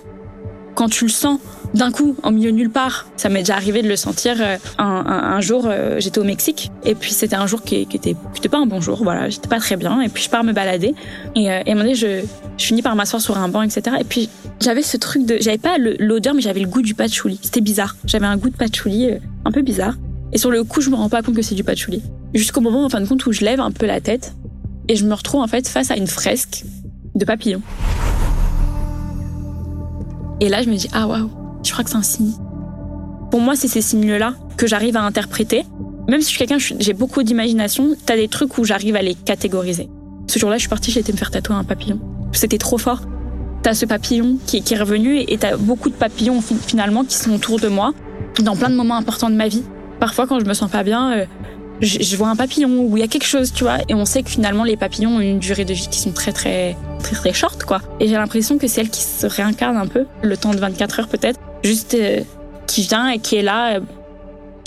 Quand 0.74 0.88
tu 0.88 1.04
le 1.04 1.10
sens, 1.10 1.40
d'un 1.74 1.90
coup, 1.90 2.16
en 2.22 2.30
milieu 2.30 2.50
nulle 2.50 2.70
part. 2.70 3.06
Ça 3.16 3.28
m'est 3.28 3.40
déjà 3.40 3.54
arrivé 3.54 3.82
de 3.82 3.88
le 3.88 3.96
sentir. 3.96 4.36
Euh, 4.40 4.56
un, 4.78 5.40
jour, 5.40 5.64
euh, 5.66 5.96
j'étais 6.00 6.18
au 6.18 6.24
Mexique 6.24 6.70
et 6.84 6.94
puis 6.94 7.12
c'était 7.12 7.36
un 7.36 7.46
jour 7.46 7.62
qui, 7.62 7.86
qui, 7.86 7.96
était, 7.96 8.14
pas 8.48 8.58
un 8.58 8.66
bon 8.66 8.80
jour. 8.80 9.02
Voilà, 9.02 9.28
j'étais 9.28 9.48
pas 9.48 9.58
très 9.58 9.76
bien 9.76 10.00
et 10.00 10.08
puis 10.08 10.24
je 10.24 10.30
pars 10.30 10.44
me 10.44 10.52
balader 10.52 10.94
et, 11.34 11.50
euh, 11.50 11.62
et 11.64 11.68
à 11.68 11.72
un 11.72 11.74
moment 11.74 11.82
donné, 11.82 11.94
je, 11.94 12.24
je 12.56 12.64
finis 12.64 12.82
par 12.82 12.96
m'asseoir 12.96 13.20
sur 13.20 13.36
un 13.38 13.48
banc, 13.48 13.62
etc. 13.62 13.96
Et 14.00 14.04
puis 14.04 14.28
j'avais 14.60 14.82
ce 14.82 14.96
truc 14.96 15.26
de, 15.26 15.38
j'avais 15.40 15.58
pas 15.58 15.76
l'odeur, 15.78 16.34
mais 16.34 16.40
j'avais 16.40 16.60
le 16.60 16.68
goût 16.68 16.82
du 16.82 16.94
patchouli. 16.94 17.38
C'était 17.42 17.60
bizarre. 17.60 17.96
J'avais 18.06 18.26
un 18.26 18.36
goût 18.36 18.50
de 18.50 18.56
patchouli 18.56 19.10
un 19.44 19.52
peu 19.52 19.62
bizarre. 19.62 19.94
Et 20.32 20.38
sur 20.38 20.50
le 20.50 20.64
coup, 20.64 20.80
je 20.80 20.90
me 20.90 20.94
rends 20.94 21.08
pas 21.08 21.22
compte 21.22 21.36
que 21.36 21.42
c'est 21.42 21.54
du 21.54 21.64
patchouli. 21.64 22.02
Jusqu'au 22.34 22.60
moment, 22.60 22.84
en 22.84 22.88
fin 22.88 23.00
de 23.00 23.06
compte, 23.06 23.24
où 23.26 23.32
je 23.32 23.44
lève 23.44 23.60
un 23.60 23.70
peu 23.70 23.86
la 23.86 24.00
tête 24.00 24.34
et 24.88 24.96
je 24.96 25.04
me 25.04 25.14
retrouve 25.14 25.40
en 25.40 25.46
fait 25.46 25.68
face 25.68 25.90
à 25.90 25.96
une 25.96 26.06
fresque 26.06 26.64
de 27.14 27.24
papillons. 27.24 27.62
Et 30.40 30.48
là, 30.48 30.62
je 30.62 30.68
me 30.68 30.76
dis, 30.76 30.88
ah 30.92 31.06
waouh, 31.06 31.30
je 31.68 31.72
crois 31.72 31.84
que 31.84 31.90
c'est 31.90 31.96
un 31.96 32.02
signe. 32.02 32.32
Pour 33.30 33.40
moi, 33.40 33.54
c'est 33.54 33.68
ces 33.68 33.82
signes-là 33.82 34.34
que 34.56 34.66
j'arrive 34.66 34.96
à 34.96 35.02
interpréter. 35.02 35.64
Même 36.08 36.20
si 36.20 36.32
je 36.32 36.36
suis 36.36 36.38
quelqu'un, 36.38 36.56
j'ai 36.58 36.94
beaucoup 36.94 37.22
d'imagination, 37.22 37.94
t'as 38.06 38.16
des 38.16 38.28
trucs 38.28 38.56
où 38.56 38.64
j'arrive 38.64 38.96
à 38.96 39.02
les 39.02 39.14
catégoriser. 39.14 39.88
Ce 40.26 40.38
jour-là, 40.38 40.56
je 40.56 40.60
suis 40.60 40.68
partie, 40.68 40.90
j'ai 40.90 41.00
été 41.00 41.12
me 41.12 41.18
faire 41.18 41.30
tatouer 41.30 41.56
un 41.56 41.64
papillon. 41.64 42.00
C'était 42.32 42.58
trop 42.58 42.78
fort. 42.78 43.02
T'as 43.62 43.74
ce 43.74 43.84
papillon 43.84 44.38
qui, 44.46 44.56
est 44.58 44.78
revenu 44.78 45.20
et 45.20 45.36
t'as 45.36 45.56
beaucoup 45.56 45.90
de 45.90 45.94
papillons 45.94 46.40
finalement 46.40 47.04
qui 47.04 47.16
sont 47.16 47.32
autour 47.32 47.58
de 47.58 47.68
moi 47.68 47.92
dans 48.40 48.56
plein 48.56 48.70
de 48.70 48.74
moments 48.76 48.96
importants 48.96 49.30
de 49.30 49.34
ma 49.34 49.48
vie. 49.48 49.64
Parfois, 50.00 50.26
quand 50.26 50.40
je 50.40 50.46
me 50.46 50.54
sens 50.54 50.70
pas 50.70 50.84
bien, 50.84 51.12
euh, 51.12 51.26
je, 51.80 52.16
vois 52.16 52.28
un 52.28 52.36
papillon 52.36 52.80
où 52.80 52.96
il 52.96 53.00
y 53.00 53.04
a 53.04 53.08
quelque 53.08 53.26
chose, 53.26 53.52
tu 53.52 53.64
vois. 53.64 53.78
Et 53.88 53.94
on 53.94 54.04
sait 54.04 54.22
que 54.22 54.30
finalement, 54.30 54.64
les 54.64 54.76
papillons 54.76 55.16
ont 55.16 55.20
une 55.20 55.38
durée 55.38 55.64
de 55.64 55.74
vie 55.74 55.88
qui 55.90 56.00
sont 56.00 56.12
très, 56.12 56.32
très, 56.32 56.76
très, 57.02 57.16
très 57.16 57.32
short, 57.32 57.64
quoi. 57.64 57.80
Et 58.00 58.08
j'ai 58.08 58.14
l'impression 58.14 58.58
que 58.58 58.66
c'est 58.68 58.80
elle 58.80 58.90
qui 58.90 59.02
se 59.02 59.26
réincarne 59.26 59.76
un 59.76 59.86
peu, 59.86 60.06
le 60.22 60.36
temps 60.36 60.54
de 60.54 60.58
24 60.58 61.00
heures 61.00 61.08
peut-être 61.08 61.37
juste 61.64 61.94
euh, 61.94 62.22
qui 62.66 62.82
vient 62.82 63.08
et 63.08 63.18
qui 63.18 63.36
est 63.36 63.42
là. 63.42 63.76
Euh, 63.76 63.80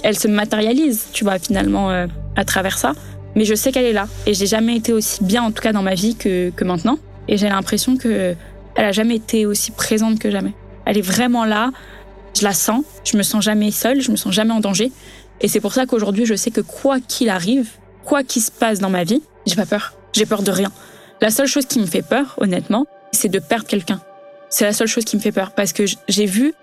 elle 0.04 0.18
se 0.18 0.28
matérialise, 0.28 1.08
tu 1.14 1.24
vois, 1.24 1.38
finalement, 1.38 1.92
euh, 1.92 2.08
à 2.36 2.44
travers 2.44 2.78
ça. 2.78 2.94
Mais 3.36 3.46
je 3.46 3.54
sais 3.54 3.72
qu'elle 3.72 3.86
est 3.86 3.94
là. 3.94 4.08
Et 4.26 4.34
j'ai 4.34 4.48
jamais 4.48 4.76
été 4.76 4.94
aussi 4.94 5.24
bien, 5.24 5.44
en 5.44 5.52
tout 5.52 5.62
cas 5.62 5.74
dans 5.74 5.84
ma 5.84 5.94
vie, 5.94 6.16
que, 6.16 6.50
que 6.50 6.64
maintenant. 6.64 6.98
Et 7.28 7.38
j'ai 7.38 7.50
l'impression 7.50 7.98
que 7.98 8.36
elle 8.76 8.86
a 8.86 8.92
jamais 8.92 9.16
été 9.16 9.46
aussi 9.46 9.72
présente 9.72 10.20
que 10.20 10.32
jamais. 10.32 10.54
Elle 10.86 10.98
est 10.98 11.06
vraiment 11.06 11.46
là. 11.46 11.72
Je 12.38 12.44
la 12.44 12.54
sens. 12.54 12.84
Je 13.04 13.18
me 13.18 13.24
sens 13.24 13.44
jamais 13.44 13.72
seule. 13.72 14.02
Je 14.02 14.12
me 14.12 14.16
sens 14.16 14.34
jamais 14.34 14.54
en 14.54 14.60
danger. 14.60 14.92
Et 15.42 15.48
c'est 15.48 15.60
pour 15.60 15.74
ça 15.74 15.86
qu'aujourd'hui, 15.86 16.26
je 16.26 16.36
sais 16.36 16.52
que 16.52 16.62
quoi 16.62 17.00
qu'il 17.00 17.30
arrive, 17.30 17.70
quoi 18.06 18.24
qu'il 18.24 18.42
se 18.42 18.52
passe 18.52 18.80
dans 18.80 18.90
ma 18.90 19.04
vie, 19.04 19.22
j'ai 19.46 19.56
pas 19.56 19.66
peur. 19.66 19.94
J'ai 20.14 20.26
peur 20.26 20.44
de 20.44 20.52
rien. 20.52 20.72
La 21.22 21.30
seule 21.30 21.48
chose 21.48 21.66
qui 21.66 21.80
me 21.80 21.86
fait 21.86 22.02
peur, 22.02 22.36
honnêtement, 22.40 22.86
c'est 23.12 23.30
de 23.30 23.40
perdre 23.40 23.66
quelqu'un. 23.66 24.02
C'est 24.50 24.66
la 24.66 24.74
seule 24.74 24.88
chose 24.88 25.06
qui 25.06 25.16
me 25.16 25.22
fait 25.22 25.32
peur 25.32 25.52
parce 25.52 25.74
que 25.74 25.86
j'ai 26.08 26.26
vu 26.26 26.54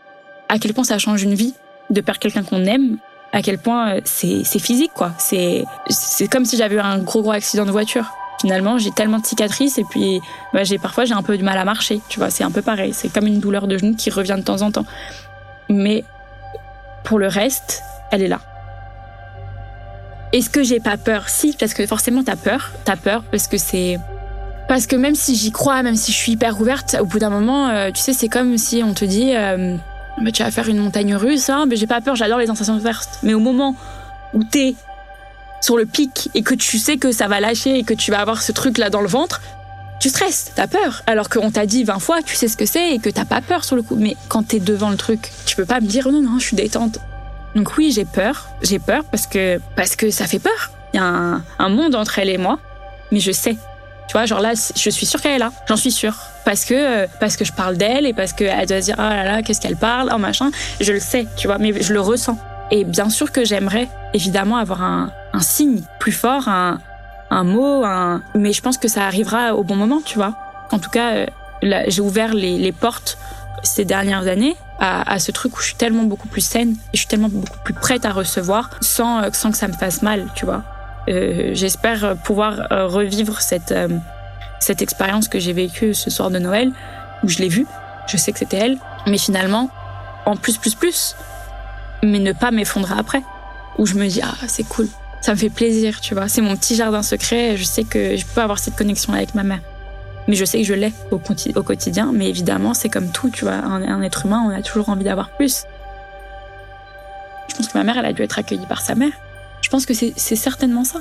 à 0.48 0.58
quel 0.58 0.74
point 0.74 0.84
ça 0.84 0.98
change 0.98 1.22
une 1.22 1.34
vie 1.34 1.54
de 1.90 2.00
perdre 2.00 2.20
quelqu'un 2.20 2.42
qu'on 2.42 2.64
aime, 2.64 2.98
à 3.32 3.42
quel 3.42 3.58
point 3.58 3.96
euh, 3.96 4.00
c'est 4.04 4.58
physique 4.58 4.92
quoi. 4.94 5.12
C'est 5.18 5.64
comme 6.30 6.44
si 6.44 6.56
j'avais 6.56 6.76
eu 6.76 6.80
un 6.80 6.98
gros 6.98 7.22
gros 7.22 7.32
accident 7.32 7.66
de 7.66 7.70
voiture. 7.70 8.12
Finalement, 8.40 8.78
j'ai 8.78 8.92
tellement 8.92 9.18
de 9.18 9.26
cicatrices 9.26 9.78
et 9.78 9.84
puis 9.84 10.20
bah, 10.52 10.60
parfois 10.80 11.04
j'ai 11.04 11.14
un 11.14 11.22
peu 11.22 11.36
du 11.36 11.42
mal 11.42 11.58
à 11.58 11.64
marcher. 11.64 12.00
Tu 12.08 12.20
vois, 12.20 12.30
c'est 12.30 12.44
un 12.44 12.52
peu 12.52 12.62
pareil. 12.62 12.92
C'est 12.92 13.12
comme 13.12 13.26
une 13.26 13.40
douleur 13.40 13.66
de 13.66 13.76
genou 13.76 13.96
qui 13.96 14.10
revient 14.10 14.36
de 14.38 14.44
temps 14.44 14.62
en 14.62 14.70
temps. 14.70 14.86
Mais 15.68 16.04
pour 17.04 17.18
le 17.18 17.26
reste, 17.26 17.82
elle 18.12 18.22
est 18.22 18.28
là. 18.28 18.40
Est-ce 20.32 20.50
que 20.50 20.62
j'ai 20.62 20.78
pas 20.78 20.96
peur? 20.96 21.28
Si, 21.28 21.56
parce 21.58 21.74
que 21.74 21.86
forcément 21.86 22.22
t'as 22.22 22.36
peur. 22.36 22.70
T'as 22.84 22.96
peur 22.96 23.24
parce 23.30 23.48
que 23.48 23.58
c'est 23.58 23.98
parce 24.68 24.86
que 24.86 24.96
même 24.96 25.14
si 25.14 25.34
j'y 25.34 25.50
crois, 25.50 25.82
même 25.82 25.96
si 25.96 26.12
je 26.12 26.16
suis 26.16 26.32
hyper 26.32 26.60
ouverte, 26.60 26.96
au 27.00 27.06
bout 27.06 27.18
d'un 27.18 27.30
moment, 27.30 27.68
euh, 27.70 27.90
tu 27.90 28.02
sais, 28.02 28.12
c'est 28.12 28.28
comme 28.28 28.58
si 28.58 28.82
on 28.84 28.92
te 28.92 29.04
dit. 29.04 29.34
Euh, 29.34 29.76
mais 30.22 30.32
tu 30.32 30.42
vas 30.42 30.50
faire 30.50 30.68
une 30.68 30.78
montagne 30.78 31.14
russe, 31.14 31.48
hein, 31.48 31.66
mais 31.68 31.76
j'ai 31.76 31.86
pas 31.86 32.00
peur, 32.00 32.16
j'adore 32.16 32.38
les 32.38 32.46
sensations 32.46 32.78
vertes. 32.78 33.18
Mais 33.22 33.34
au 33.34 33.40
moment 33.40 33.74
où 34.34 34.44
t'es 34.44 34.74
sur 35.60 35.76
le 35.76 35.86
pic 35.86 36.30
et 36.34 36.42
que 36.42 36.54
tu 36.54 36.78
sais 36.78 36.96
que 36.96 37.12
ça 37.12 37.28
va 37.28 37.40
lâcher 37.40 37.78
et 37.78 37.84
que 37.84 37.94
tu 37.94 38.10
vas 38.10 38.20
avoir 38.20 38.42
ce 38.42 38.52
truc 38.52 38.78
là 38.78 38.90
dans 38.90 39.00
le 39.00 39.08
ventre, 39.08 39.40
tu 40.00 40.08
stresses, 40.10 40.52
t'as 40.54 40.66
peur. 40.66 41.02
Alors 41.06 41.28
qu'on 41.28 41.50
t'a 41.50 41.66
dit 41.66 41.84
20 41.84 41.98
fois, 41.98 42.22
tu 42.22 42.36
sais 42.36 42.48
ce 42.48 42.56
que 42.56 42.66
c'est 42.66 42.94
et 42.94 42.98
que 42.98 43.10
t'as 43.10 43.24
pas 43.24 43.40
peur 43.40 43.64
sur 43.64 43.74
le 43.74 43.82
coup. 43.82 43.96
Mais 43.96 44.16
quand 44.28 44.44
t'es 44.44 44.60
devant 44.60 44.90
le 44.90 44.96
truc, 44.96 45.30
tu 45.44 45.56
peux 45.56 45.64
pas 45.64 45.80
me 45.80 45.86
dire 45.86 46.08
non, 46.10 46.22
non, 46.22 46.38
je 46.38 46.44
suis 46.44 46.56
détente. 46.56 46.98
Donc 47.54 47.76
oui, 47.76 47.90
j'ai 47.90 48.04
peur. 48.04 48.48
J'ai 48.62 48.78
peur 48.78 49.04
parce 49.04 49.26
que, 49.26 49.60
parce 49.74 49.96
que 49.96 50.10
ça 50.10 50.26
fait 50.26 50.38
peur. 50.38 50.70
Il 50.94 50.98
y 50.98 51.00
a 51.00 51.04
un, 51.04 51.42
un 51.58 51.68
monde 51.68 51.94
entre 51.94 52.18
elle 52.18 52.28
et 52.28 52.38
moi. 52.38 52.58
Mais 53.10 53.20
je 53.20 53.32
sais. 53.32 53.56
Tu 54.08 54.14
vois, 54.14 54.24
genre 54.24 54.40
là, 54.40 54.54
je 54.54 54.90
suis 54.90 55.06
sûre 55.06 55.20
qu'elle 55.20 55.34
est 55.34 55.38
là. 55.38 55.52
J'en 55.68 55.76
suis 55.76 55.92
sûre. 55.92 56.16
Parce 56.44 56.64
que, 56.64 57.06
parce 57.20 57.36
que 57.36 57.44
je 57.44 57.52
parle 57.52 57.76
d'elle 57.76 58.06
et 58.06 58.14
parce 58.14 58.32
qu'elle 58.32 58.66
doit 58.66 58.80
dire, 58.80 58.94
oh 58.98 59.02
là 59.02 59.24
là, 59.24 59.42
qu'est-ce 59.42 59.60
qu'elle 59.60 59.76
parle, 59.76 60.10
oh 60.14 60.18
machin. 60.18 60.50
Je 60.80 60.92
le 60.92 61.00
sais, 61.00 61.26
tu 61.36 61.46
vois, 61.46 61.58
mais 61.58 61.80
je 61.80 61.92
le 61.92 62.00
ressens. 62.00 62.38
Et 62.70 62.84
bien 62.84 63.10
sûr 63.10 63.32
que 63.32 63.44
j'aimerais, 63.44 63.88
évidemment, 64.14 64.56
avoir 64.56 64.82
un, 64.82 65.12
un 65.34 65.40
signe 65.40 65.82
plus 65.98 66.12
fort, 66.12 66.48
un, 66.48 66.78
un 67.30 67.44
mot, 67.44 67.84
un... 67.84 68.22
mais 68.34 68.52
je 68.52 68.62
pense 68.62 68.78
que 68.78 68.88
ça 68.88 69.06
arrivera 69.06 69.54
au 69.54 69.62
bon 69.62 69.76
moment, 69.76 70.00
tu 70.04 70.16
vois. 70.16 70.34
En 70.70 70.78
tout 70.78 70.90
cas, 70.90 71.12
euh, 71.12 71.26
j'ai 71.88 72.00
ouvert 72.00 72.34
les, 72.34 72.58
les, 72.58 72.72
portes 72.72 73.18
ces 73.62 73.84
dernières 73.84 74.26
années 74.26 74.56
à, 74.78 75.10
à, 75.10 75.18
ce 75.18 75.32
truc 75.32 75.56
où 75.56 75.60
je 75.60 75.66
suis 75.66 75.76
tellement 75.76 76.04
beaucoup 76.04 76.28
plus 76.28 76.40
saine 76.40 76.70
et 76.70 76.96
je 76.96 76.98
suis 76.98 77.08
tellement 77.08 77.28
beaucoup 77.28 77.58
plus 77.64 77.74
prête 77.74 78.04
à 78.04 78.12
recevoir 78.12 78.70
sans, 78.80 79.22
euh, 79.22 79.28
sans 79.32 79.50
que 79.50 79.56
ça 79.56 79.68
me 79.68 79.72
fasse 79.72 80.02
mal, 80.02 80.28
tu 80.34 80.44
vois. 80.44 80.62
Euh, 81.08 81.50
J'espère 81.54 82.16
pouvoir 82.16 82.70
euh, 82.72 82.86
revivre 82.86 83.40
cette, 83.40 83.72
euh, 83.72 83.88
cette 84.60 84.82
expérience 84.82 85.28
que 85.28 85.38
j'ai 85.38 85.52
vécue 85.52 85.94
ce 85.94 86.10
soir 86.10 86.30
de 86.30 86.38
Noël, 86.38 86.70
où 87.22 87.28
je 87.28 87.38
l'ai 87.38 87.48
vue, 87.48 87.66
je 88.06 88.16
sais 88.16 88.32
que 88.32 88.38
c'était 88.38 88.58
elle, 88.58 88.78
mais 89.06 89.18
finalement, 89.18 89.70
en 90.26 90.36
plus, 90.36 90.58
plus, 90.58 90.74
plus, 90.74 91.16
mais 92.02 92.18
ne 92.18 92.32
pas 92.32 92.50
m'effondrer 92.50 92.94
après, 92.98 93.22
où 93.78 93.86
je 93.86 93.94
me 93.94 94.06
dis, 94.06 94.20
ah, 94.22 94.34
c'est 94.46 94.68
cool, 94.68 94.88
ça 95.20 95.32
me 95.32 95.36
fait 95.36 95.50
plaisir, 95.50 96.00
tu 96.00 96.14
vois. 96.14 96.28
C'est 96.28 96.40
mon 96.40 96.56
petit 96.56 96.76
jardin 96.76 97.02
secret. 97.02 97.56
Je 97.56 97.64
sais 97.64 97.84
que 97.84 98.16
je 98.16 98.24
peux 98.24 98.40
avoir 98.40 98.58
cette 98.58 98.76
connexion 98.76 99.12
avec 99.12 99.34
ma 99.34 99.42
mère. 99.42 99.60
Mais 100.28 100.36
je 100.36 100.44
sais 100.44 100.58
que 100.58 100.64
je 100.64 100.74
l'ai 100.74 100.92
au, 101.10 101.18
quotidien. 101.18 102.12
Mais 102.12 102.28
évidemment, 102.28 102.74
c'est 102.74 102.88
comme 102.88 103.10
tout, 103.10 103.30
tu 103.30 103.44
vois. 103.44 103.54
Un, 103.54 104.02
être 104.02 104.26
humain, 104.26 104.42
on 104.46 104.50
a 104.50 104.62
toujours 104.62 104.88
envie 104.88 105.04
d'avoir 105.04 105.30
plus. 105.30 105.64
Je 107.48 107.56
pense 107.56 107.68
que 107.68 107.78
ma 107.78 107.84
mère, 107.84 107.98
elle 107.98 108.06
a 108.06 108.12
dû 108.12 108.22
être 108.22 108.38
accueillie 108.38 108.66
par 108.66 108.80
sa 108.80 108.94
mère. 108.94 109.12
Je 109.62 109.68
pense 109.68 109.86
que 109.86 109.94
c'est 109.94 110.36
certainement 110.36 110.84
ça. 110.84 111.00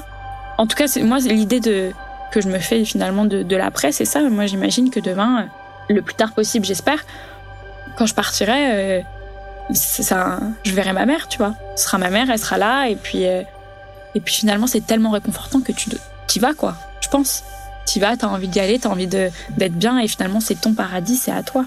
En 0.57 0.67
tout 0.67 0.75
cas, 0.75 0.87
moi, 1.01 1.19
l'idée 1.19 1.61
que 2.31 2.41
je 2.41 2.49
me 2.49 2.59
fais 2.59 2.83
finalement 2.83 3.25
de, 3.25 3.55
l'après, 3.55 3.91
c'est 3.91 4.05
ça. 4.05 4.21
Moi, 4.21 4.45
j'imagine 4.45 4.89
que 4.89 4.99
demain, 4.99 5.41
euh, 5.41 5.93
le 5.93 6.01
plus 6.01 6.15
tard 6.15 6.33
possible, 6.33 6.65
j'espère, 6.65 7.05
quand 7.97 8.05
je 8.05 8.13
partirai, 8.13 8.99
euh, 8.99 9.01
ça, 9.73 10.39
je 10.63 10.73
verrai 10.73 10.93
ma 10.93 11.05
mère, 11.05 11.27
tu 11.27 11.37
vois. 11.37 11.55
Ce 11.75 11.85
sera 11.85 11.97
ma 11.97 12.09
mère, 12.09 12.29
elle 12.29 12.39
sera 12.39 12.57
là, 12.57 12.87
et 12.87 12.95
puis. 12.95 13.25
Euh, 13.25 13.43
et 14.15 14.19
puis 14.19 14.33
finalement, 14.33 14.65
c'est 14.65 14.85
tellement 14.85 15.11
réconfortant 15.11 15.61
que 15.61 15.71
tu 15.71 15.89
y 16.35 16.39
vas, 16.39 16.53
quoi. 16.53 16.75
Je 17.01 17.09
pense. 17.09 17.43
Tu 17.85 17.99
vas, 17.99 18.17
t'as 18.17 18.27
envie 18.27 18.47
d'y 18.47 18.59
aller, 18.59 18.79
t'as 18.79 18.89
envie 18.89 19.07
d'être 19.07 19.73
bien, 19.73 19.99
et 19.99 20.07
finalement, 20.07 20.39
c'est 20.39 20.59
ton 20.59 20.73
paradis, 20.73 21.15
c'est 21.15 21.31
à 21.31 21.43
toi. 21.43 21.65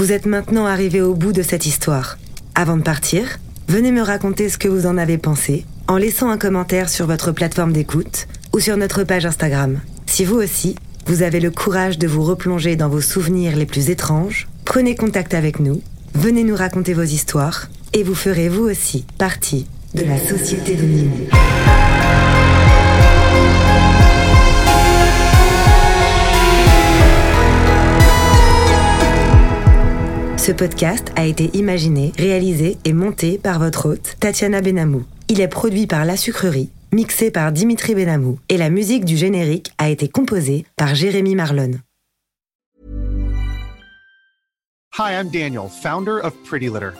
Vous 0.00 0.12
êtes 0.12 0.24
maintenant 0.24 0.64
arrivé 0.64 1.02
au 1.02 1.12
bout 1.12 1.34
de 1.34 1.42
cette 1.42 1.66
histoire. 1.66 2.16
Avant 2.54 2.78
de 2.78 2.82
partir, 2.82 3.38
venez 3.68 3.92
me 3.92 4.00
raconter 4.00 4.48
ce 4.48 4.56
que 4.56 4.66
vous 4.66 4.86
en 4.86 4.96
avez 4.96 5.18
pensé 5.18 5.66
en 5.88 5.98
laissant 5.98 6.30
un 6.30 6.38
commentaire 6.38 6.88
sur 6.88 7.06
votre 7.06 7.32
plateforme 7.32 7.74
d'écoute 7.74 8.26
ou 8.54 8.60
sur 8.60 8.78
notre 8.78 9.04
page 9.04 9.26
Instagram. 9.26 9.78
Si 10.06 10.24
vous 10.24 10.36
aussi, 10.36 10.74
vous 11.04 11.20
avez 11.20 11.38
le 11.38 11.50
courage 11.50 11.98
de 11.98 12.06
vous 12.06 12.22
replonger 12.22 12.76
dans 12.76 12.88
vos 12.88 13.02
souvenirs 13.02 13.56
les 13.56 13.66
plus 13.66 13.90
étranges, 13.90 14.48
prenez 14.64 14.94
contact 14.94 15.34
avec 15.34 15.60
nous, 15.60 15.82
venez 16.14 16.44
nous 16.44 16.56
raconter 16.56 16.94
vos 16.94 17.02
histoires, 17.02 17.68
et 17.92 18.02
vous 18.02 18.14
ferez 18.14 18.48
vous 18.48 18.64
aussi 18.64 19.04
partie 19.18 19.66
de 19.92 20.04
la 20.04 20.18
société 20.18 20.76
de 20.76 20.82
Nîmes. 20.82 21.26
Ce 30.50 30.54
podcast 30.56 31.12
a 31.14 31.26
été 31.26 31.48
imaginé, 31.56 32.10
réalisé 32.18 32.76
et 32.84 32.92
monté 32.92 33.38
par 33.38 33.60
votre 33.60 33.88
hôte, 33.88 34.16
Tatiana 34.18 34.60
Benamou. 34.60 35.04
Il 35.28 35.40
est 35.40 35.46
produit 35.46 35.86
par 35.86 36.04
La 36.04 36.16
Sucrerie 36.16 36.72
mixé 36.92 37.30
par 37.30 37.52
Dimitri 37.52 37.94
Benamou, 37.94 38.40
et 38.48 38.56
la 38.56 38.68
musique 38.68 39.04
du 39.04 39.16
générique 39.16 39.70
a 39.78 39.90
été 39.90 40.08
composée 40.08 40.66
par 40.74 40.96
Jérémy 40.96 41.36
Marlon. 41.36 41.78
Hi, 44.98 45.12
I'm 45.14 45.30
Daniel, 45.30 45.68
founder 45.68 46.18
of 46.20 46.34
Pretty 46.42 46.66
Litter. 46.66 46.90